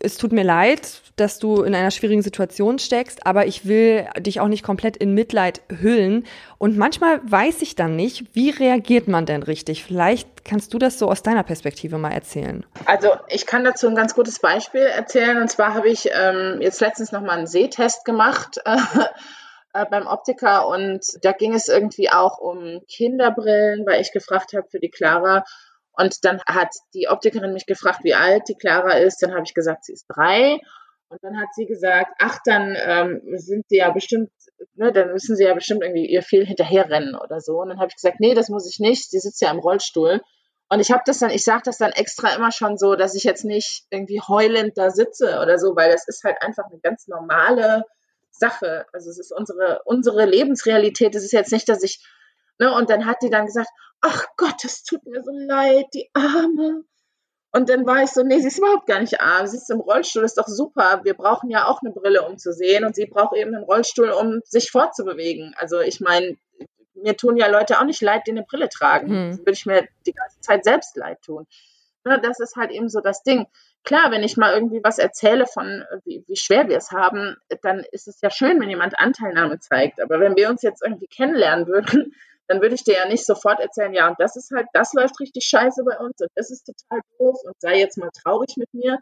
[0.00, 4.40] es tut mir leid, dass du in einer schwierigen Situation steckst, aber ich will dich
[4.40, 6.26] auch nicht komplett in Mitleid hüllen.
[6.58, 9.84] Und manchmal weiß ich dann nicht, wie reagiert man denn richtig?
[9.84, 12.64] Vielleicht kannst du das so aus deiner Perspektive mal erzählen.
[12.84, 15.40] Also ich kann dazu ein ganz gutes Beispiel erzählen.
[15.40, 18.58] Und zwar habe ich ähm, jetzt letztens nochmal einen Sehtest gemacht.
[19.74, 24.66] Äh, beim Optiker und da ging es irgendwie auch um Kinderbrillen, weil ich gefragt habe
[24.70, 25.44] für die Clara,
[25.96, 29.22] und dann hat die Optikerin mich gefragt, wie alt die Clara ist.
[29.22, 30.58] Dann habe ich gesagt, sie ist drei.
[31.22, 34.30] Und dann hat sie gesagt, ach, dann ähm, sind sie ja bestimmt,
[34.74, 37.60] ne, dann müssen sie ja bestimmt irgendwie ihr viel hinterherrennen oder so.
[37.60, 39.10] Und dann habe ich gesagt, nee, das muss ich nicht.
[39.10, 40.20] Sie sitzt ja im Rollstuhl.
[40.68, 43.24] Und ich habe das dann, ich sage das dann extra immer schon so, dass ich
[43.24, 47.06] jetzt nicht irgendwie heulend da sitze oder so, weil das ist halt einfach eine ganz
[47.06, 47.84] normale
[48.30, 48.84] Sache.
[48.92, 51.14] Also es ist unsere, unsere Lebensrealität.
[51.14, 52.04] Es ist jetzt nicht, dass ich,
[52.58, 53.70] ne, und dann hat die dann gesagt,
[54.02, 56.84] ach Gott, es tut mir so leid, die Arme.
[57.52, 59.46] Und dann war ich so, nee, sie ist überhaupt gar nicht arm.
[59.46, 61.00] Sie ist im Rollstuhl, ist doch super.
[61.04, 62.84] Wir brauchen ja auch eine Brille, um zu sehen.
[62.84, 65.54] Und sie braucht eben einen Rollstuhl, um sich fortzubewegen.
[65.58, 66.36] Also ich meine,
[66.94, 69.08] mir tun ja Leute auch nicht leid, die eine Brille tragen.
[69.08, 69.30] Hm.
[69.30, 71.46] Das würde ich mir die ganze Zeit selbst leid tun.
[72.04, 73.46] Ja, das ist halt eben so das Ding.
[73.84, 77.84] Klar, wenn ich mal irgendwie was erzähle von, wie, wie schwer wir es haben, dann
[77.92, 80.00] ist es ja schön, wenn jemand Anteilnahme zeigt.
[80.00, 82.14] Aber wenn wir uns jetzt irgendwie kennenlernen würden,
[82.48, 85.18] dann würde ich dir ja nicht sofort erzählen, ja, und das ist halt, das läuft
[85.20, 88.72] richtig scheiße bei uns und das ist total doof und sei jetzt mal traurig mit
[88.72, 88.98] mir,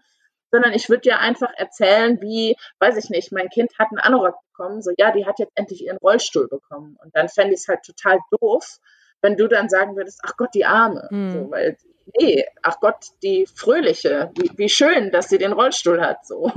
[0.50, 4.36] sondern ich würde dir einfach erzählen, wie, weiß ich nicht, mein Kind hat einen Anorak
[4.52, 7.68] bekommen, so, ja, die hat jetzt endlich ihren Rollstuhl bekommen und dann fände ich es
[7.68, 8.78] halt total doof,
[9.20, 11.32] wenn du dann sagen würdest, ach Gott, die Arme, hm.
[11.32, 11.76] so, weil,
[12.18, 16.50] nee, ach Gott, die Fröhliche, wie, wie schön, dass sie den Rollstuhl hat, so.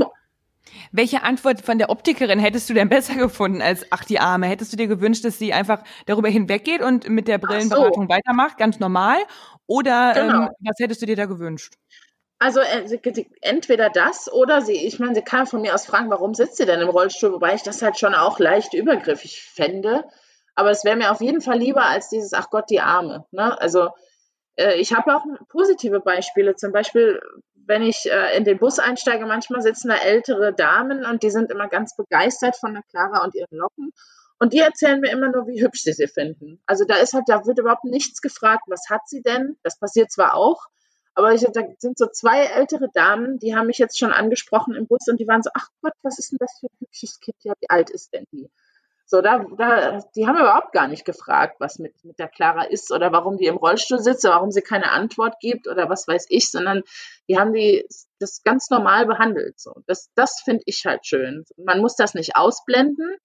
[0.92, 4.48] Welche Antwort von der Optikerin hättest du denn besser gefunden als ach die Arme?
[4.48, 8.10] Hättest du dir gewünscht, dass sie einfach darüber hinweggeht und mit der Brillenberatung so.
[8.10, 9.18] weitermacht, ganz normal?
[9.66, 10.44] Oder ähm, genau.
[10.44, 11.74] ähm, was hättest du dir da gewünscht?
[12.40, 12.86] Also äh,
[13.42, 16.66] entweder das oder sie, ich meine, sie kann von mir aus fragen, warum sitzt sie
[16.66, 20.06] denn im Rollstuhl, wobei ich das halt schon auch leicht übergriffig fände.
[20.54, 23.26] Aber es wäre mir auf jeden Fall lieber als dieses, ach Gott, die Arme.
[23.32, 23.60] Ne?
[23.60, 23.90] Also
[24.56, 26.56] äh, ich habe auch positive Beispiele.
[26.56, 27.22] Zum Beispiel
[27.68, 31.52] wenn ich äh, in den Bus einsteige, manchmal sitzen da ältere Damen und die sind
[31.52, 33.94] immer ganz begeistert von der Clara und ihren Locken.
[34.40, 36.62] Und die erzählen mir immer nur, wie hübsch sie sie finden.
[36.66, 39.58] Also da ist halt, da wird überhaupt nichts gefragt, was hat sie denn?
[39.64, 40.68] Das passiert zwar auch,
[41.18, 44.86] aber ich, da sind so zwei ältere Damen, die haben mich jetzt schon angesprochen im
[44.86, 47.38] Bus und die waren so, ach Gott, was ist denn das für ein hübsches Kind?
[47.42, 48.52] Ja, wie alt ist denn die?
[49.10, 52.92] So, da, da, die haben überhaupt gar nicht gefragt, was mit, mit der Clara ist
[52.92, 56.26] oder warum die im Rollstuhl sitzt oder warum sie keine Antwort gibt oder was weiß
[56.28, 56.84] ich, sondern
[57.30, 57.88] die haben die
[58.20, 59.62] das ganz normal behandelt.
[59.62, 61.46] So, das, das finde ich halt schön.
[61.56, 63.16] Man muss das nicht ausblenden.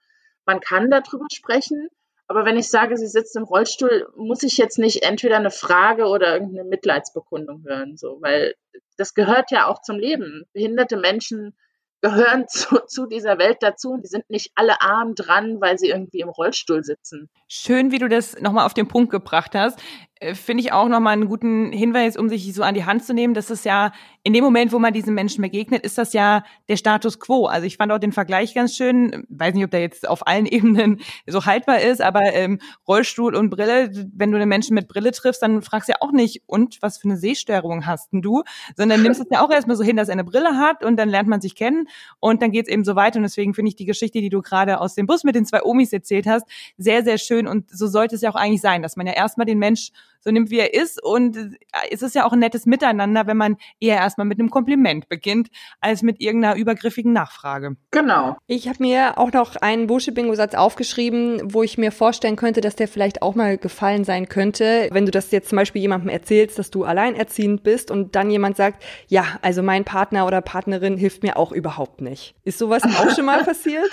[0.46, 1.88] Man kann darüber sprechen.
[2.28, 6.06] Aber wenn ich sage, sie sitzt im Rollstuhl, muss ich jetzt nicht entweder eine Frage
[6.06, 8.54] oder irgendeine Mitleidsbekundung hören, so, weil
[8.96, 10.44] das gehört ja auch zum Leben.
[10.52, 11.56] Behinderte Menschen
[12.02, 15.88] gehören zu, zu dieser Welt dazu und die sind nicht alle arm dran, weil sie
[15.88, 17.30] irgendwie im Rollstuhl sitzen.
[17.54, 19.78] Schön, wie du das nochmal auf den Punkt gebracht hast.
[20.22, 23.12] Äh, finde ich auch nochmal einen guten Hinweis, um sich so an die Hand zu
[23.12, 23.34] nehmen.
[23.34, 23.92] Das ist ja,
[24.22, 27.46] in dem Moment, wo man diesen Menschen begegnet, ist das ja der Status quo.
[27.46, 29.24] Also ich fand auch den Vergleich ganz schön.
[29.28, 33.50] Weiß nicht, ob der jetzt auf allen Ebenen so haltbar ist, aber ähm, Rollstuhl und
[33.50, 36.80] Brille, wenn du einen Menschen mit Brille triffst, dann fragst du ja auch nicht, und
[36.82, 38.44] was für eine Sehstörung hast denn du?
[38.76, 41.08] Sondern nimmst es ja auch erstmal so hin, dass er eine Brille hat und dann
[41.08, 41.88] lernt man sich kennen
[42.20, 43.16] und dann geht's eben so weiter.
[43.16, 45.62] Und deswegen finde ich die Geschichte, die du gerade aus dem Bus mit den zwei
[45.62, 46.46] Omis erzählt hast,
[46.76, 47.41] sehr, sehr schön.
[47.46, 49.90] Und so sollte es ja auch eigentlich sein, dass man ja erstmal den Mensch
[50.20, 51.02] so nimmt, wie er ist.
[51.02, 51.50] Und äh,
[51.90, 55.48] es ist ja auch ein nettes Miteinander, wenn man eher erstmal mit einem Kompliment beginnt,
[55.80, 57.76] als mit irgendeiner übergriffigen Nachfrage.
[57.90, 58.36] Genau.
[58.46, 62.88] Ich habe mir auch noch einen Bullshit-Bingo-Satz aufgeschrieben, wo ich mir vorstellen könnte, dass der
[62.88, 64.88] vielleicht auch mal gefallen sein könnte.
[64.92, 68.56] Wenn du das jetzt zum Beispiel jemandem erzählst, dass du alleinerziehend bist und dann jemand
[68.56, 72.34] sagt, ja, also mein Partner oder Partnerin hilft mir auch überhaupt nicht.
[72.44, 73.90] Ist sowas auch schon mal passiert?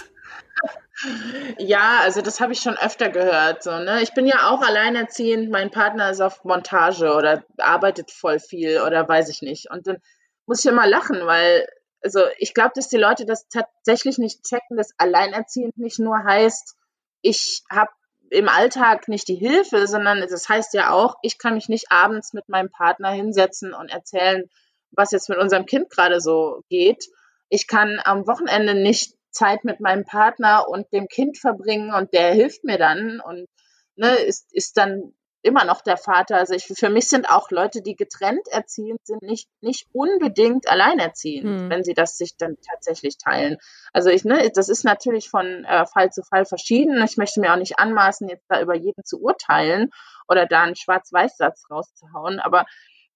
[1.57, 3.63] Ja, also das habe ich schon öfter gehört.
[3.63, 4.01] So, ne?
[4.01, 9.07] Ich bin ja auch alleinerziehend, mein Partner ist auf Montage oder arbeitet voll viel oder
[9.07, 9.69] weiß ich nicht.
[9.71, 9.97] Und dann
[10.45, 11.67] muss ich immer lachen, weil,
[12.03, 16.75] also ich glaube, dass die Leute das tatsächlich nicht checken, dass alleinerziehend nicht nur heißt,
[17.21, 17.91] ich habe
[18.29, 22.33] im Alltag nicht die Hilfe, sondern das heißt ja auch, ich kann mich nicht abends
[22.33, 24.49] mit meinem Partner hinsetzen und erzählen,
[24.91, 27.05] was jetzt mit unserem Kind gerade so geht.
[27.49, 32.33] Ich kann am Wochenende nicht Zeit mit meinem Partner und dem Kind verbringen und der
[32.33, 33.47] hilft mir dann und
[33.95, 36.37] ne, ist, ist dann immer noch der Vater.
[36.37, 41.61] Also ich, für mich sind auch Leute, die getrennt erziehend sind, nicht, nicht unbedingt alleinerziehend,
[41.61, 41.69] hm.
[41.69, 43.57] wenn sie das sich dann tatsächlich teilen.
[43.93, 47.01] Also ich, ne, das ist natürlich von äh, Fall zu Fall verschieden.
[47.03, 49.91] Ich möchte mir auch nicht anmaßen, jetzt da über jeden zu urteilen
[50.27, 52.39] oder da einen Schwarz-Weiß-Satz rauszuhauen.
[52.39, 52.65] Aber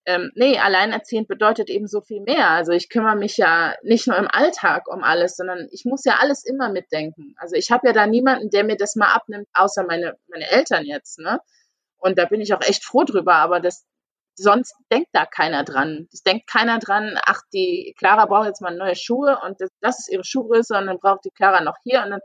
[0.05, 2.49] ähm, nee, alleinerziehend bedeutet eben so viel mehr.
[2.49, 6.17] Also ich kümmere mich ja nicht nur im Alltag um alles, sondern ich muss ja
[6.19, 7.35] alles immer mitdenken.
[7.37, 10.85] Also ich habe ja da niemanden, der mir das mal abnimmt, außer meine, meine Eltern
[10.85, 11.39] jetzt, ne?
[11.97, 13.85] Und da bin ich auch echt froh drüber, aber das,
[14.35, 16.09] sonst denkt da keiner dran.
[16.11, 19.99] Es denkt keiner dran, ach, die Clara braucht jetzt mal neue Schuhe und das, das
[19.99, 22.21] ist ihre Schuhgröße und dann braucht die Clara noch hier und dann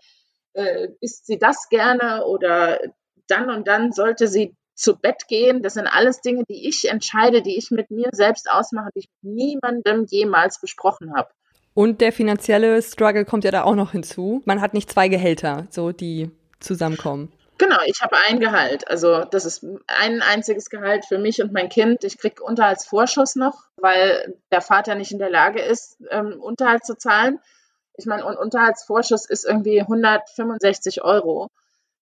[0.55, 2.81] äh, isst sie das gerne oder
[3.29, 5.63] dann und dann sollte sie zu Bett gehen.
[5.63, 9.09] Das sind alles Dinge, die ich entscheide, die ich mit mir selbst ausmache, die ich
[9.23, 11.31] mit niemandem jemals besprochen habe.
[11.75, 14.43] Und der finanzielle Struggle kommt ja da auch noch hinzu.
[14.45, 17.33] Man hat nicht zwei Gehälter, so die zusammenkommen.
[17.59, 18.89] Genau, ich habe ein Gehalt.
[18.89, 22.05] Also das ist ein einziges Gehalt für mich und mein Kind.
[22.05, 26.97] Ich kriege Unterhaltsvorschuss noch, weil der Vater nicht in der Lage ist, ähm, Unterhalt zu
[26.97, 27.41] zahlen.
[27.97, 31.49] Ich meine, und Unterhaltsvorschuss ist irgendwie 165 Euro.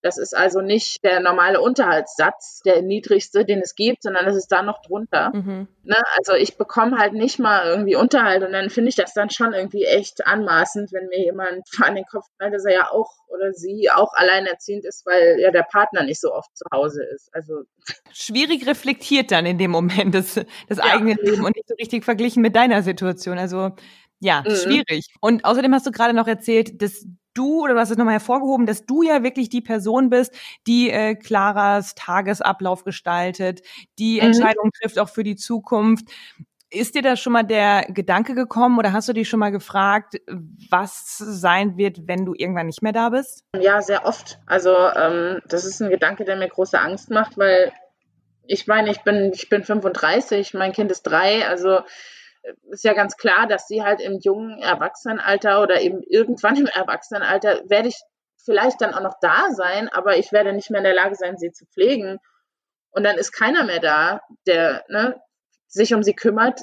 [0.07, 4.47] Das ist also nicht der normale Unterhaltssatz, der niedrigste, den es gibt, sondern das ist
[4.53, 5.33] da noch drunter.
[5.35, 5.67] Mhm.
[5.83, 5.97] Ne?
[6.17, 9.53] Also ich bekomme halt nicht mal irgendwie Unterhalt und dann finde ich das dann schon
[9.53, 13.53] irgendwie echt anmaßend, wenn mir jemand an den Kopf knallt, dass er ja auch oder
[13.53, 17.29] sie auch alleinerziehend ist, weil ja der Partner nicht so oft zu Hause ist.
[17.35, 17.65] Also
[18.13, 20.37] schwierig reflektiert dann in dem Moment das,
[20.69, 20.85] das ja.
[20.85, 23.39] eigene Leben und nicht so richtig verglichen mit deiner Situation.
[23.39, 23.73] Also
[24.21, 24.55] ja, mhm.
[24.55, 25.09] schwierig.
[25.21, 27.05] Und außerdem hast du gerade noch erzählt, dass
[27.37, 30.35] du, oder du hast es nochmal hervorgehoben, dass du ja wirklich die Person bist,
[30.67, 33.63] die äh, Claras Tagesablauf gestaltet,
[33.99, 34.29] die mhm.
[34.29, 36.09] Entscheidungen trifft auch für die Zukunft.
[36.69, 40.21] Ist dir da schon mal der Gedanke gekommen oder hast du dich schon mal gefragt,
[40.69, 43.45] was sein wird, wenn du irgendwann nicht mehr da bist?
[43.59, 44.41] Ja, sehr oft.
[44.47, 47.73] Also ähm, das ist ein Gedanke, der mir große Angst macht, weil
[48.49, 51.81] ich meine, ich bin, ich bin 35, mein Kind ist drei, also
[52.71, 57.63] ist ja ganz klar, dass sie halt im jungen Erwachsenenalter oder eben irgendwann im Erwachsenenalter
[57.69, 57.97] werde ich
[58.45, 61.37] vielleicht dann auch noch da sein, aber ich werde nicht mehr in der Lage sein,
[61.37, 62.19] sie zu pflegen.
[62.91, 65.21] Und dann ist keiner mehr da, der ne,
[65.67, 66.61] sich um sie kümmert.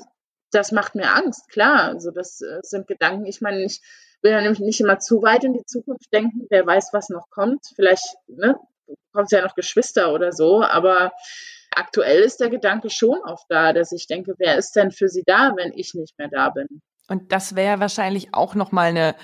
[0.51, 1.89] Das macht mir Angst, klar.
[1.89, 3.25] Also das äh, sind Gedanken.
[3.25, 3.81] Ich meine, ich
[4.21, 6.47] will ja nämlich nicht immer zu weit in die Zukunft denken.
[6.49, 7.65] Wer weiß, was noch kommt.
[7.75, 8.57] Vielleicht ne,
[9.11, 11.11] kommt ja noch Geschwister oder so, aber
[11.77, 15.23] aktuell ist der Gedanke schon oft da, dass ich denke, wer ist denn für sie
[15.25, 16.67] da, wenn ich nicht mehr da bin?
[17.07, 19.15] Und das wäre wahrscheinlich auch noch mal eine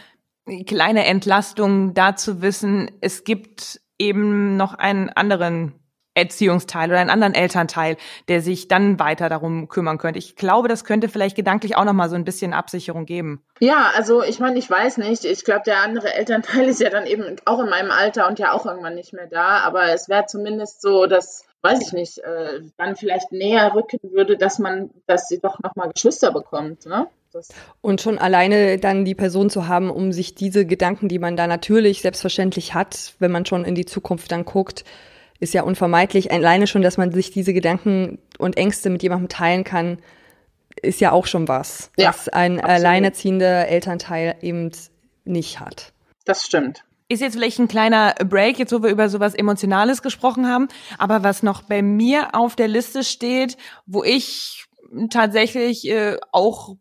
[0.66, 5.80] kleine Entlastung, da zu wissen, es gibt eben noch einen anderen
[6.16, 7.96] Erziehungsteil oder einen anderen Elternteil,
[8.28, 10.20] der sich dann weiter darum kümmern könnte.
[10.20, 13.46] Ich glaube, das könnte vielleicht gedanklich auch noch mal so ein bisschen Absicherung geben.
[13.60, 15.24] Ja, also ich meine, ich weiß nicht.
[15.24, 18.52] Ich glaube, der andere Elternteil ist ja dann eben auch in meinem Alter und ja
[18.52, 19.60] auch irgendwann nicht mehr da.
[19.60, 24.38] Aber es wäre zumindest so, dass weiß ich nicht, äh, dann vielleicht näher rücken würde,
[24.38, 27.08] dass man, dass sie doch nochmal Geschwister bekommt, ne?
[27.32, 27.50] Das
[27.82, 31.46] und schon alleine dann die Person zu haben, um sich diese Gedanken, die man da
[31.46, 34.84] natürlich selbstverständlich hat, wenn man schon in die Zukunft dann guckt,
[35.40, 36.32] ist ja unvermeidlich.
[36.32, 40.00] Alleine schon, dass man sich diese Gedanken und Ängste mit jemandem teilen kann,
[40.82, 42.76] ist ja auch schon was, ja, was ein absolut.
[42.76, 44.72] alleinerziehender Elternteil eben
[45.24, 45.94] nicht hat.
[46.26, 50.48] Das stimmt ist jetzt vielleicht ein kleiner Break, jetzt wo wir über sowas Emotionales gesprochen
[50.48, 50.68] haben.
[50.98, 54.66] Aber was noch bei mir auf der Liste steht, wo ich
[55.10, 56.76] tatsächlich äh, auch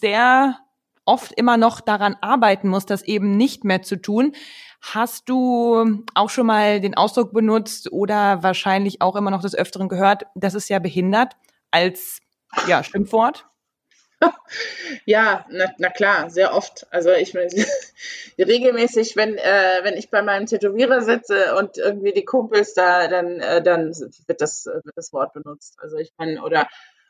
[0.00, 0.58] sehr
[1.04, 4.32] oft immer noch daran arbeiten muss, das eben nicht mehr zu tun.
[4.80, 9.88] Hast du auch schon mal den Ausdruck benutzt oder wahrscheinlich auch immer noch des Öfteren
[9.88, 11.36] gehört, das ist ja behindert
[11.70, 12.20] als
[12.66, 13.46] ja, Schimpfwort?
[15.04, 16.86] ja, na, na, klar, sehr oft.
[16.90, 17.48] Also ich meine,
[18.38, 23.40] regelmäßig, wenn, äh, wenn ich bei meinem Tätowierer sitze und irgendwie die Kumpels da, dann,
[23.40, 23.92] äh, dann
[24.26, 25.76] wird das, wird das Wort benutzt.
[25.80, 26.66] Also ich meine, oder,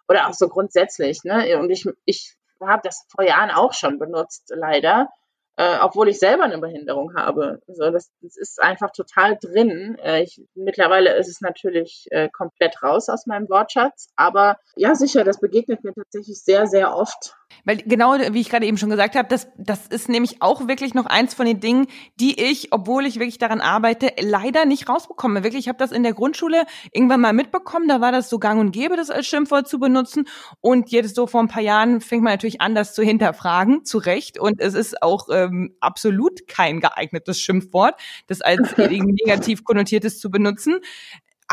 [0.09, 1.59] oder auch so grundsätzlich, ne?
[1.59, 5.09] Und ich, ich habe das vor Jahren auch schon benutzt, leider
[5.57, 7.61] äh, obwohl ich selber eine Behinderung habe.
[7.69, 9.97] Also das, das ist einfach total drin.
[10.03, 15.25] Äh, ich, mittlerweile ist es natürlich äh, komplett raus aus meinem Wortschatz, aber ja, sicher,
[15.25, 17.37] das begegnet mir tatsächlich sehr, sehr oft.
[17.65, 20.95] Weil genau, wie ich gerade eben schon gesagt habe, das, das ist nämlich auch wirklich
[20.95, 21.87] noch eins von den Dingen,
[22.19, 25.45] die ich, obwohl ich wirklich daran arbeite, leider nicht rausbekomme.
[25.45, 28.61] Wirklich, ich habe das in der Grundschule irgendwann mal mitbekommen, da war das so gang
[28.61, 30.27] und gäbe, das als Schimpfwort zu benutzen.
[30.61, 33.99] Und jetzt so vor ein paar Jahren fängt man natürlich an, das zu hinterfragen, zu
[33.99, 34.39] Recht.
[34.39, 40.31] Und es ist auch äh, ähm, absolut kein geeignetes Schimpfwort, das als negativ konnotiertes zu
[40.31, 40.81] benutzen.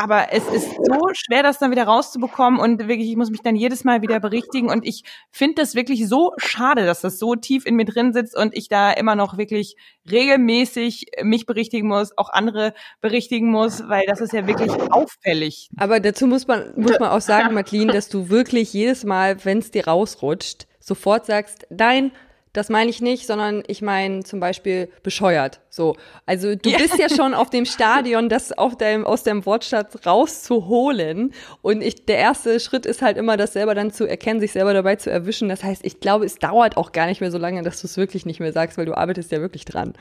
[0.02, 3.54] Aber es ist so schwer, das dann wieder rauszubekommen und wirklich, ich muss mich dann
[3.54, 7.66] jedes Mal wieder berichtigen und ich finde das wirklich so schade, dass das so tief
[7.66, 9.76] in mir drin sitzt und ich da immer noch wirklich
[10.10, 15.70] regelmäßig mich berichtigen muss, auch andere berichtigen muss, weil das ist ja wirklich auffällig.
[15.76, 19.58] Aber dazu muss man, muss man auch sagen, Madeline, dass du wirklich jedes Mal, wenn
[19.58, 22.10] es dir rausrutscht, sofort sagst, nein,
[22.52, 25.60] das meine ich nicht, sondern ich meine zum Beispiel bescheuert.
[25.70, 25.96] So,
[26.26, 26.78] also du ja.
[26.78, 31.32] bist ja schon auf dem Stadion, das auf deinem, aus deinem Wortschatz rauszuholen.
[31.62, 34.74] Und ich, der erste Schritt ist halt immer, das selber dann zu erkennen, sich selber
[34.74, 35.48] dabei zu erwischen.
[35.48, 37.96] Das heißt, ich glaube, es dauert auch gar nicht mehr so lange, dass du es
[37.96, 39.94] wirklich nicht mehr sagst, weil du arbeitest ja wirklich dran.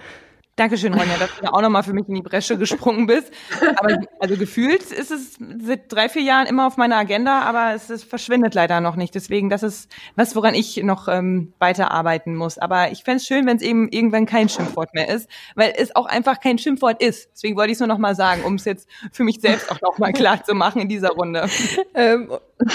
[0.58, 3.32] Dankeschön, Ronja, dass du auch nochmal für mich in die Bresche gesprungen bist.
[3.78, 7.90] Aber also gefühlt ist es seit drei, vier Jahren immer auf meiner Agenda, aber es
[7.90, 9.16] ist, verschwindet leider noch nicht.
[9.16, 12.58] Deswegen, das ist was, woran ich noch ähm, weiterarbeiten muss.
[12.58, 15.96] Aber ich fände es schön, wenn es eben irgendwann kein Schimpfwort mehr ist, weil es
[15.96, 17.30] auch einfach kein Schimpfwort ist.
[17.34, 20.12] Deswegen wollte ich es nur nochmal sagen, um es jetzt für mich selbst auch nochmal
[20.12, 21.48] klar zu machen in dieser Runde.
[21.96, 22.30] Ähm,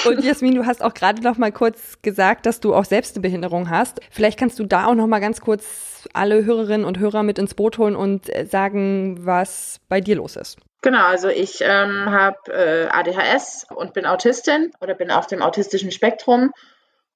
[0.05, 3.23] Und Jasmin, du hast auch gerade noch mal kurz gesagt, dass du auch selbst eine
[3.23, 4.01] Behinderung hast.
[4.11, 7.55] Vielleicht kannst du da auch noch mal ganz kurz alle Hörerinnen und Hörer mit ins
[7.55, 10.59] Boot holen und äh, sagen, was bei dir los ist.
[10.83, 15.91] Genau, also ich ähm, habe äh, ADHS und bin Autistin oder bin auf dem autistischen
[15.91, 16.53] Spektrum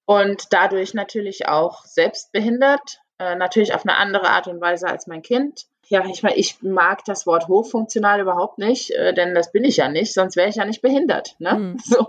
[0.07, 5.07] und dadurch natürlich auch selbst behindert, äh, natürlich auf eine andere Art und Weise als
[5.07, 5.67] mein Kind.
[5.87, 9.77] Ja, ich meine, ich mag das Wort hochfunktional überhaupt nicht, äh, denn das bin ich
[9.77, 11.37] ja nicht, sonst wäre ich ja nicht behindert.
[11.39, 11.55] Ne?
[11.55, 11.79] Mhm.
[11.85, 12.09] So.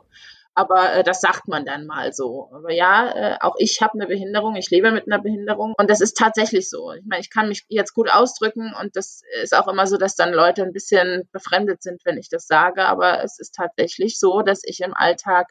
[0.54, 2.50] Aber äh, das sagt man dann mal so.
[2.54, 6.02] Aber ja, äh, auch ich habe eine Behinderung, ich lebe mit einer Behinderung und das
[6.02, 6.92] ist tatsächlich so.
[6.92, 10.16] Ich meine, ich kann mich jetzt gut ausdrücken und das ist auch immer so, dass
[10.16, 12.86] dann Leute ein bisschen befremdet sind, wenn ich das sage.
[12.86, 15.48] Aber es ist tatsächlich so, dass ich im Alltag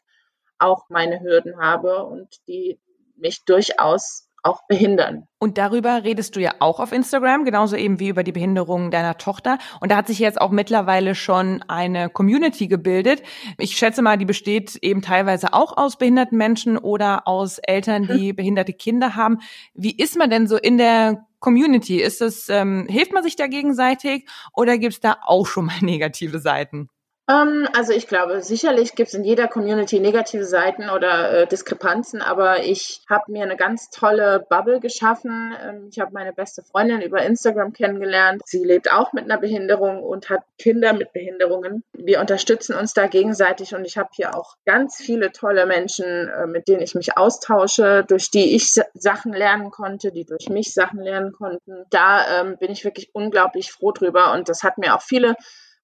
[0.58, 2.78] auch meine Hürden habe und die
[3.16, 5.26] mich durchaus auch behindern.
[5.38, 9.16] Und darüber redest du ja auch auf Instagram, genauso eben wie über die Behinderung deiner
[9.16, 9.58] Tochter.
[9.80, 13.22] Und da hat sich jetzt auch mittlerweile schon eine Community gebildet.
[13.58, 18.32] Ich schätze mal, die besteht eben teilweise auch aus behinderten Menschen oder aus Eltern, die
[18.32, 19.38] behinderte Kinder haben.
[19.74, 22.00] Wie ist man denn so in der Community?
[22.00, 25.78] Ist es, ähm, hilft man sich da gegenseitig oder gibt es da auch schon mal
[25.80, 26.88] negative Seiten?
[27.30, 32.22] Ähm, also ich glaube, sicherlich gibt es in jeder Community negative Seiten oder äh, Diskrepanzen,
[32.22, 35.54] aber ich habe mir eine ganz tolle Bubble geschaffen.
[35.62, 38.42] Ähm, ich habe meine beste Freundin über Instagram kennengelernt.
[38.46, 41.84] Sie lebt auch mit einer Behinderung und hat Kinder mit Behinderungen.
[41.92, 46.46] Wir unterstützen uns da gegenseitig und ich habe hier auch ganz viele tolle Menschen, äh,
[46.46, 51.00] mit denen ich mich austausche, durch die ich Sachen lernen konnte, die durch mich Sachen
[51.00, 51.84] lernen konnten.
[51.90, 55.36] Da ähm, bin ich wirklich unglaublich froh drüber und das hat mir auch viele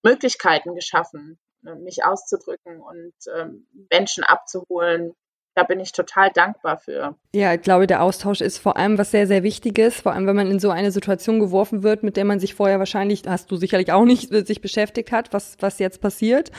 [0.03, 5.15] Möglichkeiten geschaffen, ne, mich auszudrücken und ähm, Menschen abzuholen.
[5.55, 7.17] Da bin ich total dankbar für.
[7.35, 10.03] Ja, ich glaube, der Austausch ist vor allem was sehr, sehr Wichtiges.
[10.03, 12.79] Vor allem, wenn man in so eine Situation geworfen wird, mit der man sich vorher
[12.79, 16.51] wahrscheinlich, hast du sicherlich auch nicht, äh, sich beschäftigt hat, was, was jetzt passiert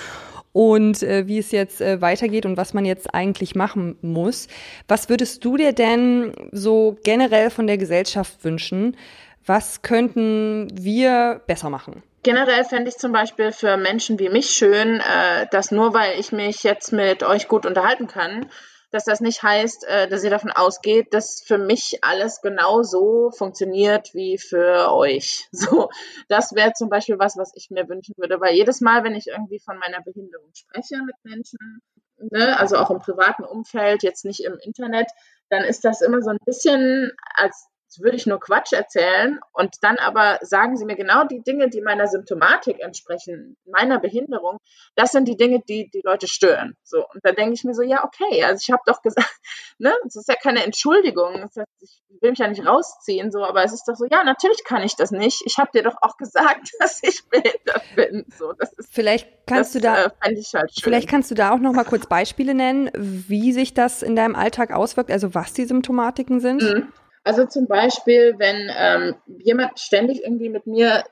[0.52, 4.48] und äh, wie es jetzt äh, weitergeht und was man jetzt eigentlich machen muss.
[4.88, 8.98] Was würdest du dir denn so generell von der Gesellschaft wünschen?
[9.46, 12.02] Was könnten wir besser machen?
[12.24, 16.32] Generell fände ich zum Beispiel für Menschen wie mich schön, äh, dass nur weil ich
[16.32, 18.50] mich jetzt mit euch gut unterhalten kann,
[18.92, 23.32] dass das nicht heißt, äh, dass ihr davon ausgeht, dass für mich alles genau so
[23.32, 25.48] funktioniert wie für euch.
[25.52, 25.90] So,
[26.30, 29.28] das wäre zum Beispiel was, was ich mir wünschen würde, weil jedes Mal, wenn ich
[29.28, 31.82] irgendwie von meiner Behinderung spreche mit Menschen,
[32.18, 35.08] ne, also auch im privaten Umfeld, jetzt nicht im Internet,
[35.50, 37.68] dann ist das immer so ein bisschen als
[38.00, 41.82] würde ich nur Quatsch erzählen und dann aber sagen sie mir genau die Dinge, die
[41.82, 44.58] meiner Symptomatik entsprechen, meiner Behinderung,
[44.96, 46.76] das sind die Dinge, die die Leute stören.
[46.84, 49.34] So und da denke ich mir so, ja okay, also ich habe doch gesagt,
[49.78, 53.44] ne, es ist ja keine Entschuldigung, das heißt, ich will mich ja nicht rausziehen, so,
[53.44, 55.44] aber es ist doch so, ja natürlich kann ich das nicht.
[55.46, 58.26] Ich habe dir doch auch gesagt, dass ich behindert bin.
[58.38, 60.10] So, das ist, vielleicht kannst das, du da, äh,
[60.54, 64.16] halt vielleicht kannst du da auch noch mal kurz Beispiele nennen, wie sich das in
[64.16, 66.62] deinem Alltag auswirkt, also was die Symptomatiken sind.
[66.62, 66.94] Mhm.
[67.28, 71.04] Also zum Beispiel, wenn ähm, jemand ständig irgendwie mit mir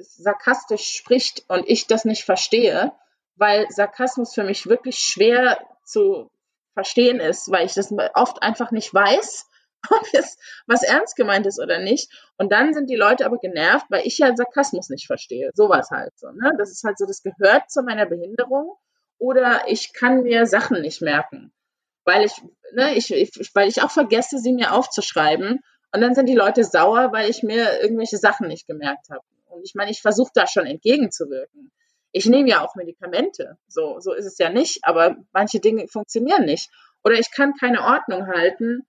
[0.00, 2.92] sarkastisch spricht und ich das nicht verstehe,
[3.36, 6.30] weil Sarkasmus für mich wirklich schwer zu
[6.72, 9.46] verstehen ist, weil ich das oft einfach nicht weiß,
[9.90, 12.10] ob es was ernst gemeint ist oder nicht.
[12.38, 15.50] Und dann sind die Leute aber genervt, weil ich ja Sarkasmus nicht verstehe.
[15.52, 16.30] Sowas halt so.
[16.30, 16.54] Ne?
[16.56, 18.74] Das ist halt so, das gehört zu meiner Behinderung
[19.18, 21.52] oder ich kann mir Sachen nicht merken
[22.08, 22.32] weil ich,
[22.72, 25.60] ne, ich, ich, weil ich auch vergesse, sie mir aufzuschreiben.
[25.92, 29.20] Und dann sind die Leute sauer, weil ich mir irgendwelche Sachen nicht gemerkt habe.
[29.46, 31.70] Und ich meine, ich versuche da schon entgegenzuwirken.
[32.12, 33.58] Ich nehme ja auch Medikamente.
[33.68, 36.70] So, so ist es ja nicht, aber manche Dinge funktionieren nicht.
[37.04, 38.86] Oder ich kann keine Ordnung halten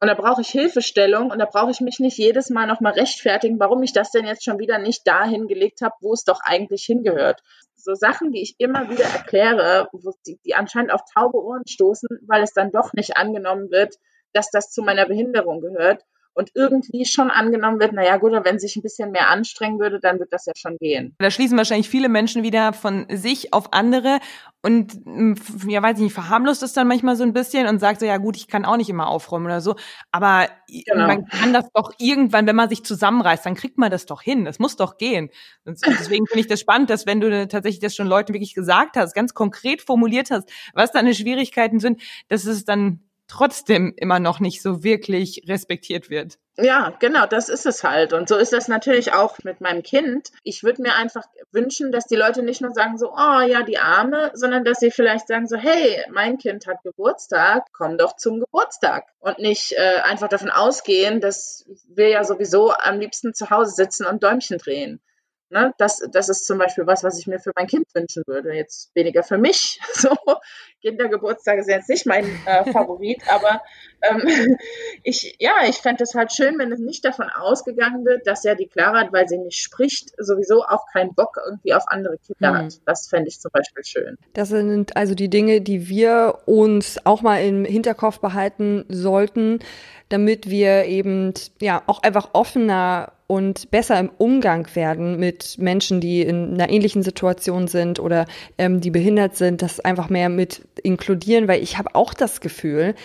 [0.00, 3.60] und da brauche ich Hilfestellung und da brauche ich mich nicht jedes Mal nochmal rechtfertigen,
[3.60, 6.84] warum ich das denn jetzt schon wieder nicht dahin gelegt habe, wo es doch eigentlich
[6.84, 7.42] hingehört.
[7.76, 9.90] So Sachen, die ich immer wieder erkläre,
[10.26, 13.96] die, die anscheinend auf taube Ohren stoßen, weil es dann doch nicht angenommen wird,
[14.32, 16.04] dass das zu meiner Behinderung gehört
[16.34, 20.18] und irgendwie schon angenommen wird, naja gut, wenn sich ein bisschen mehr anstrengen würde, dann
[20.18, 21.14] wird das ja schon gehen.
[21.18, 24.18] Da schließen wahrscheinlich viele Menschen wieder von sich auf andere
[24.62, 25.36] und hm,
[25.68, 28.18] ja, weiß ich nicht, verharmlost es dann manchmal so ein bisschen und sagt so, ja
[28.18, 29.74] gut, ich kann auch nicht immer aufräumen oder so,
[30.12, 31.06] aber genau.
[31.06, 34.44] man kann das doch irgendwann, wenn man sich zusammenreißt, dann kriegt man das doch hin,
[34.44, 35.30] das muss doch gehen.
[35.64, 38.96] Und deswegen finde ich das spannend, dass wenn du tatsächlich das schon Leuten wirklich gesagt
[38.96, 43.00] hast, ganz konkret formuliert hast, was deine Schwierigkeiten sind, dass es dann
[43.30, 46.38] trotzdem immer noch nicht so wirklich respektiert wird.
[46.58, 48.12] Ja, genau, das ist es halt.
[48.12, 50.28] Und so ist das natürlich auch mit meinem Kind.
[50.42, 53.78] Ich würde mir einfach wünschen, dass die Leute nicht nur sagen so, oh ja, die
[53.78, 58.40] Arme, sondern dass sie vielleicht sagen so, hey, mein Kind hat Geburtstag, komm doch zum
[58.40, 59.06] Geburtstag.
[59.20, 64.04] Und nicht äh, einfach davon ausgehen, dass wir ja sowieso am liebsten zu Hause sitzen
[64.04, 65.00] und Däumchen drehen.
[65.50, 65.74] Ne?
[65.78, 68.54] Das, das ist zum Beispiel was, was ich mir für mein Kind wünschen würde.
[68.54, 69.80] Jetzt weniger für mich.
[70.00, 70.16] So,
[70.80, 73.60] Kindergeburtstag ist jetzt nicht mein äh, Favorit, aber
[74.00, 74.56] ähm,
[75.02, 78.54] ich, ja, ich fände es halt schön, wenn es nicht davon ausgegangen wird, dass ja
[78.54, 82.56] die Clara, weil sie nicht spricht, sowieso auch keinen Bock irgendwie auf andere Kinder mhm.
[82.56, 82.80] hat.
[82.86, 84.16] Das fände ich zum Beispiel schön.
[84.32, 89.58] Das sind also die Dinge, die wir uns auch mal im Hinterkopf behalten sollten,
[90.08, 96.22] damit wir eben ja auch einfach offener und besser im Umgang werden mit Menschen, die
[96.22, 98.26] in einer ähnlichen Situation sind oder
[98.58, 102.96] ähm, die behindert sind, das einfach mehr mit inkludieren, weil ich habe auch das Gefühl,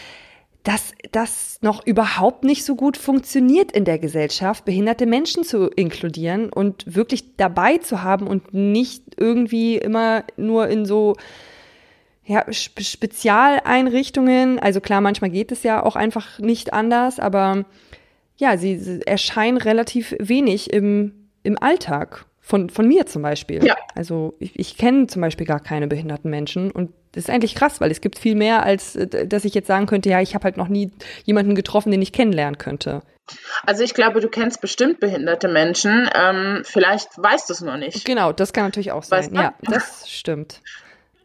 [0.63, 6.51] dass das noch überhaupt nicht so gut funktioniert in der Gesellschaft, behinderte Menschen zu inkludieren
[6.51, 11.17] und wirklich dabei zu haben und nicht irgendwie immer nur in so
[12.25, 14.57] ja, Spezialeinrichtungen.
[14.57, 17.65] Also klar, manchmal geht es ja auch einfach nicht anders, aber
[18.37, 22.25] ja, sie, sie erscheinen relativ wenig im, im Alltag.
[22.41, 23.65] Von, von mir zum Beispiel.
[23.65, 23.75] Ja.
[23.95, 27.81] Also ich, ich kenne zum Beispiel gar keine behinderten Menschen und das ist eigentlich krass,
[27.81, 30.43] weil es gibt viel mehr, als äh, dass ich jetzt sagen könnte, ja, ich habe
[30.43, 30.91] halt noch nie
[31.23, 33.01] jemanden getroffen, den ich kennenlernen könnte.
[33.65, 36.07] Also ich glaube, du kennst bestimmt behinderte Menschen.
[36.13, 38.05] Ähm, vielleicht weißt du es noch nicht.
[38.05, 39.33] Genau, das kann natürlich auch sein.
[39.33, 40.61] Ja, das stimmt.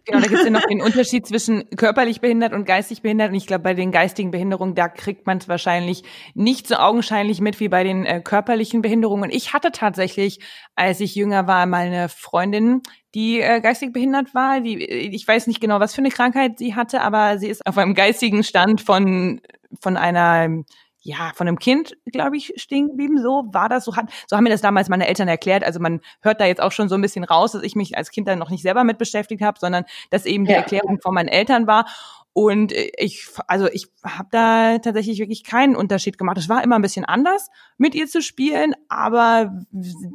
[0.05, 3.30] Genau, da gibt es ja noch den Unterschied zwischen körperlich behindert und geistig behindert.
[3.30, 6.03] Und ich glaube, bei den geistigen Behinderungen, da kriegt man es wahrscheinlich
[6.34, 9.24] nicht so augenscheinlich mit wie bei den äh, körperlichen Behinderungen.
[9.24, 10.40] Und ich hatte tatsächlich,
[10.74, 12.82] als ich jünger war, mal eine Freundin,
[13.14, 14.61] die äh, geistig behindert war.
[14.61, 17.76] Die, ich weiß nicht genau, was für eine Krankheit sie hatte, aber sie ist auf
[17.78, 19.40] einem geistigen Stand von,
[19.80, 20.64] von einer
[21.03, 23.20] ja, von einem Kind, glaube ich, stehen geblieben.
[23.22, 23.84] So war das.
[23.84, 25.64] So, hat, so haben mir das damals meine Eltern erklärt.
[25.64, 28.11] Also man hört da jetzt auch schon so ein bisschen raus, dass ich mich als
[28.11, 30.59] Kind dann noch nicht selber mit beschäftigt habe, sondern dass eben die ja.
[30.59, 31.86] Erklärung von meinen Eltern war.
[32.32, 36.38] Und ich, also ich habe da tatsächlich wirklich keinen Unterschied gemacht.
[36.38, 39.52] Es war immer ein bisschen anders, mit ihr zu spielen, aber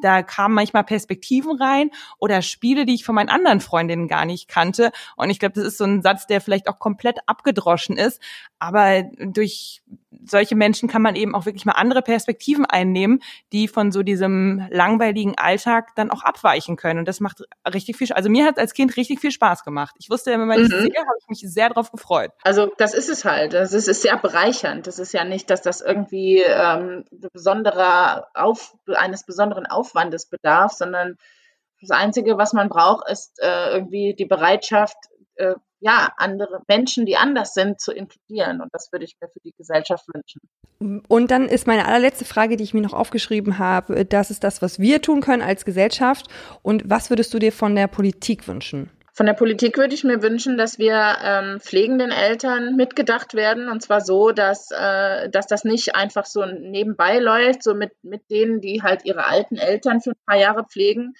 [0.01, 4.47] da kamen manchmal Perspektiven rein oder Spiele, die ich von meinen anderen Freundinnen gar nicht
[4.47, 4.91] kannte.
[5.17, 8.21] Und ich glaube, das ist so ein Satz, der vielleicht auch komplett abgedroschen ist.
[8.59, 9.83] Aber durch
[10.23, 13.19] solche Menschen kann man eben auch wirklich mal andere Perspektiven einnehmen,
[13.51, 16.99] die von so diesem langweiligen Alltag dann auch abweichen können.
[16.99, 19.95] Und das macht richtig viel, also mir hat als Kind richtig viel Spaß gemacht.
[19.99, 20.67] Ich wusste, wenn man mhm.
[20.67, 22.04] sehe, habe ich mich sehr darauf gefreut.
[22.43, 23.53] Also das ist es halt.
[23.53, 24.87] Das ist, ist sehr bereichernd.
[24.87, 31.17] Das ist ja nicht, dass das irgendwie ähm, besonderer Auf, eines besonderen Aufwandes bedarf, sondern
[31.81, 34.97] das Einzige, was man braucht, ist äh, irgendwie die Bereitschaft,
[35.35, 38.61] äh, ja, andere Menschen, die anders sind, zu inkludieren.
[38.61, 40.41] Und das würde ich mir für die Gesellschaft wünschen.
[41.07, 44.61] Und dann ist meine allerletzte Frage, die ich mir noch aufgeschrieben habe, das ist das,
[44.61, 46.27] was wir tun können als Gesellschaft.
[46.63, 48.89] Und was würdest du dir von der Politik wünschen?
[49.15, 53.69] Von der Politik würde ich mir wünschen, dass wir ähm, pflegenden Eltern mitgedacht werden.
[53.69, 58.29] Und zwar so, dass, äh, dass das nicht einfach so nebenbei läuft, so mit, mit
[58.29, 61.13] denen, die halt ihre alten Eltern für ein paar Jahre pflegen,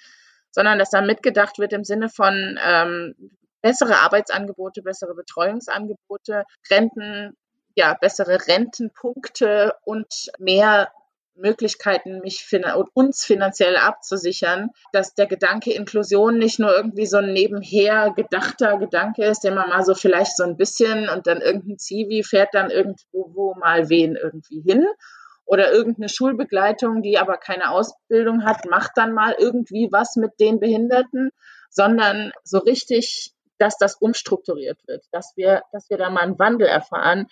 [0.50, 3.14] sondern dass da mitgedacht wird im Sinne von, ähm,
[3.62, 7.34] bessere Arbeitsangebote, bessere Betreuungsangebote, Renten,
[7.74, 10.88] ja, bessere Rentenpunkte und mehr
[11.36, 17.32] Möglichkeiten, mich und uns finanziell abzusichern, dass der Gedanke Inklusion nicht nur irgendwie so ein
[17.32, 21.78] nebenher gedachter Gedanke ist, den man mal so vielleicht so ein bisschen und dann irgendein
[21.78, 24.86] Zivi fährt dann irgendwo wo mal wen irgendwie hin
[25.44, 30.58] oder irgendeine Schulbegleitung, die aber keine Ausbildung hat, macht dann mal irgendwie was mit den
[30.58, 31.30] Behinderten,
[31.70, 36.66] sondern so richtig dass das umstrukturiert wird, dass wir, dass wir da mal einen Wandel
[36.66, 37.26] erfahren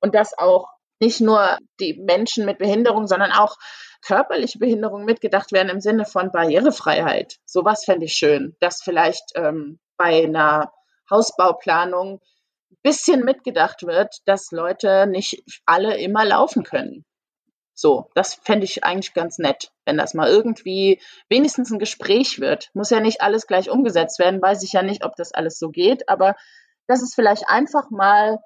[0.00, 0.68] und dass auch
[1.00, 3.56] nicht nur die Menschen mit Behinderung, sondern auch
[4.02, 7.36] körperliche Behinderung mitgedacht werden im Sinne von Barrierefreiheit.
[7.44, 10.72] Sowas fände ich schön, dass vielleicht ähm, bei einer
[11.10, 12.20] Hausbauplanung
[12.70, 17.04] ein bisschen mitgedacht wird, dass Leute nicht alle immer laufen können.
[17.74, 22.70] So, das fände ich eigentlich ganz nett, wenn das mal irgendwie wenigstens ein Gespräch wird.
[22.74, 25.70] Muss ja nicht alles gleich umgesetzt werden, weiß ich ja nicht, ob das alles so
[25.70, 26.36] geht, aber
[26.86, 28.38] dass es vielleicht einfach mal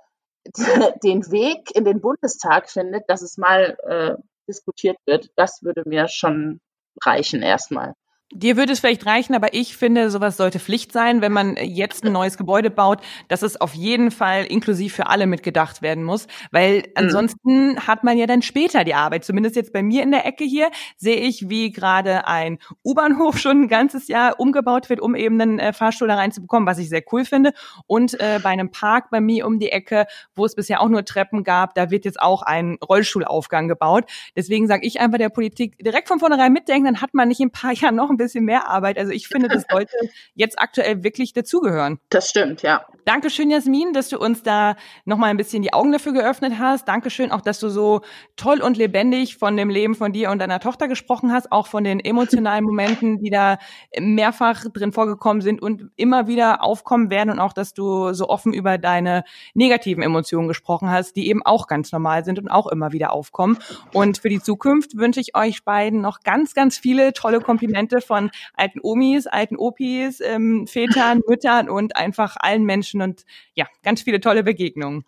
[1.03, 4.14] den Weg in den Bundestag findet, dass es mal äh,
[4.49, 6.61] diskutiert wird, das würde mir schon
[7.03, 7.95] reichen erstmal.
[8.37, 12.05] Dir würde es vielleicht reichen, aber ich finde, sowas sollte Pflicht sein, wenn man jetzt
[12.05, 16.26] ein neues Gebäude baut, dass es auf jeden Fall inklusiv für alle mitgedacht werden muss,
[16.51, 16.85] weil mhm.
[16.97, 17.87] ansonsten mhm.
[17.87, 19.24] hat man ja dann später die Arbeit.
[19.24, 23.62] Zumindest jetzt bei mir in der Ecke hier sehe ich, wie gerade ein U-Bahnhof schon
[23.62, 27.05] ein ganzes Jahr umgebaut wird, um eben einen äh, Fahrstuhl da reinzubekommen, was ich sehr
[27.12, 27.53] cool finde.
[27.87, 31.05] Und äh, bei einem Park bei mir um die Ecke, wo es bisher auch nur
[31.05, 34.11] Treppen gab, da wird jetzt auch ein Rollstuhlaufgang gebaut.
[34.37, 37.47] Deswegen sage ich einfach der Politik direkt von vornherein mitdenken, dann hat man nicht in
[37.47, 38.99] ein paar Jahren noch ein bisschen mehr Arbeit.
[38.99, 39.95] Also ich finde, das sollte
[40.35, 41.99] jetzt aktuell wirklich dazugehören.
[42.11, 42.87] Das stimmt, ja.
[43.05, 46.89] Dankeschön, Jasmin, dass du uns da nochmal ein bisschen die Augen dafür geöffnet hast.
[46.89, 48.01] Dankeschön auch, dass du so
[48.37, 51.85] toll und lebendig von dem Leben von dir und deiner Tochter gesprochen hast, auch von
[51.85, 53.59] den emotionalen Momenten, die da
[53.99, 58.55] mehrfach drin vorgekommen sind und immer wieder aufkommen werden und auch, dass du so offen
[58.55, 62.93] über deine negativen Emotionen gesprochen hast, die eben auch ganz normal sind und auch immer
[62.93, 63.59] wieder aufkommen.
[63.93, 68.30] Und für die Zukunft wünsche ich euch beiden noch ganz, ganz viele tolle Komplimente von
[68.55, 73.24] alten Omis, alten Opis, ähm, Vätern, Müttern und einfach allen Menschen und
[73.55, 75.05] ja, ganz viele tolle Begegnungen.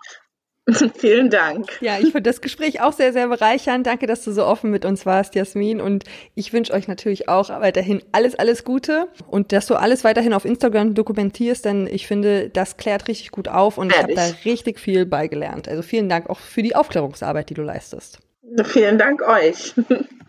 [0.98, 1.80] Vielen Dank.
[1.80, 3.86] Ja, ich fand das Gespräch auch sehr, sehr bereichernd.
[3.86, 5.80] Danke, dass du so offen mit uns warst, Jasmin.
[5.80, 10.32] Und ich wünsche euch natürlich auch weiterhin alles, alles Gute und dass du alles weiterhin
[10.32, 14.16] auf Instagram dokumentierst, denn ich finde, das klärt richtig gut auf und Ehrlich?
[14.16, 15.68] ich habe da richtig viel beigelernt.
[15.68, 18.18] Also vielen Dank auch für die Aufklärungsarbeit, die du leistest.
[18.64, 19.74] Vielen Dank euch.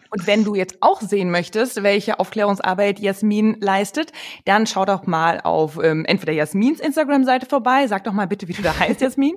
[0.10, 4.12] Und wenn du jetzt auch sehen möchtest, welche Aufklärungsarbeit Jasmin leistet,
[4.46, 7.88] dann schau doch mal auf ähm, entweder Jasmins Instagram-Seite vorbei.
[7.88, 9.36] Sag doch mal bitte, wie du da heißt, Jasmin.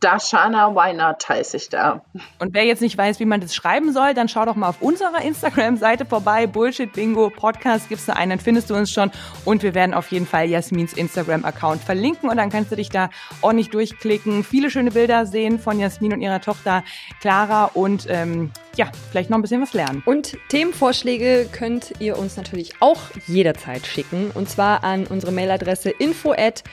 [0.00, 2.04] Dashana Weinert heiße ich da.
[2.38, 4.80] Und wer jetzt nicht weiß, wie man das schreiben soll, dann schau doch mal auf
[4.80, 6.46] unserer Instagram-Seite vorbei.
[6.46, 9.10] Bullshit Bingo Podcast gibst du ein, dann findest du uns schon.
[9.44, 13.10] Und wir werden auf jeden Fall Jasmins Instagram-Account verlinken und dann kannst du dich da
[13.40, 14.44] ordentlich durchklicken.
[14.44, 16.84] Viele schöne Bilder sehen von Jasmin und ihrer Tochter
[17.20, 20.02] Clara und ähm, ja, vielleicht noch ein bisschen was lernen.
[20.04, 24.30] Und Themenvorschläge könnt ihr uns natürlich auch jederzeit schicken.
[24.34, 26.64] Und zwar an unsere Mailadresse info at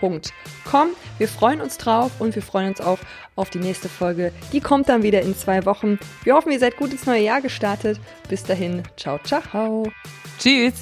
[0.00, 0.88] bullshitbingo-podcast.com.
[1.18, 2.98] Wir freuen uns drauf und wir freuen uns auch
[3.36, 4.32] auf die nächste Folge.
[4.52, 5.98] Die kommt dann wieder in zwei Wochen.
[6.22, 7.98] Wir hoffen, ihr seid gut ins neue Jahr gestartet.
[8.28, 9.90] Bis dahin, ciao, ciao.
[10.38, 10.74] Tschüss.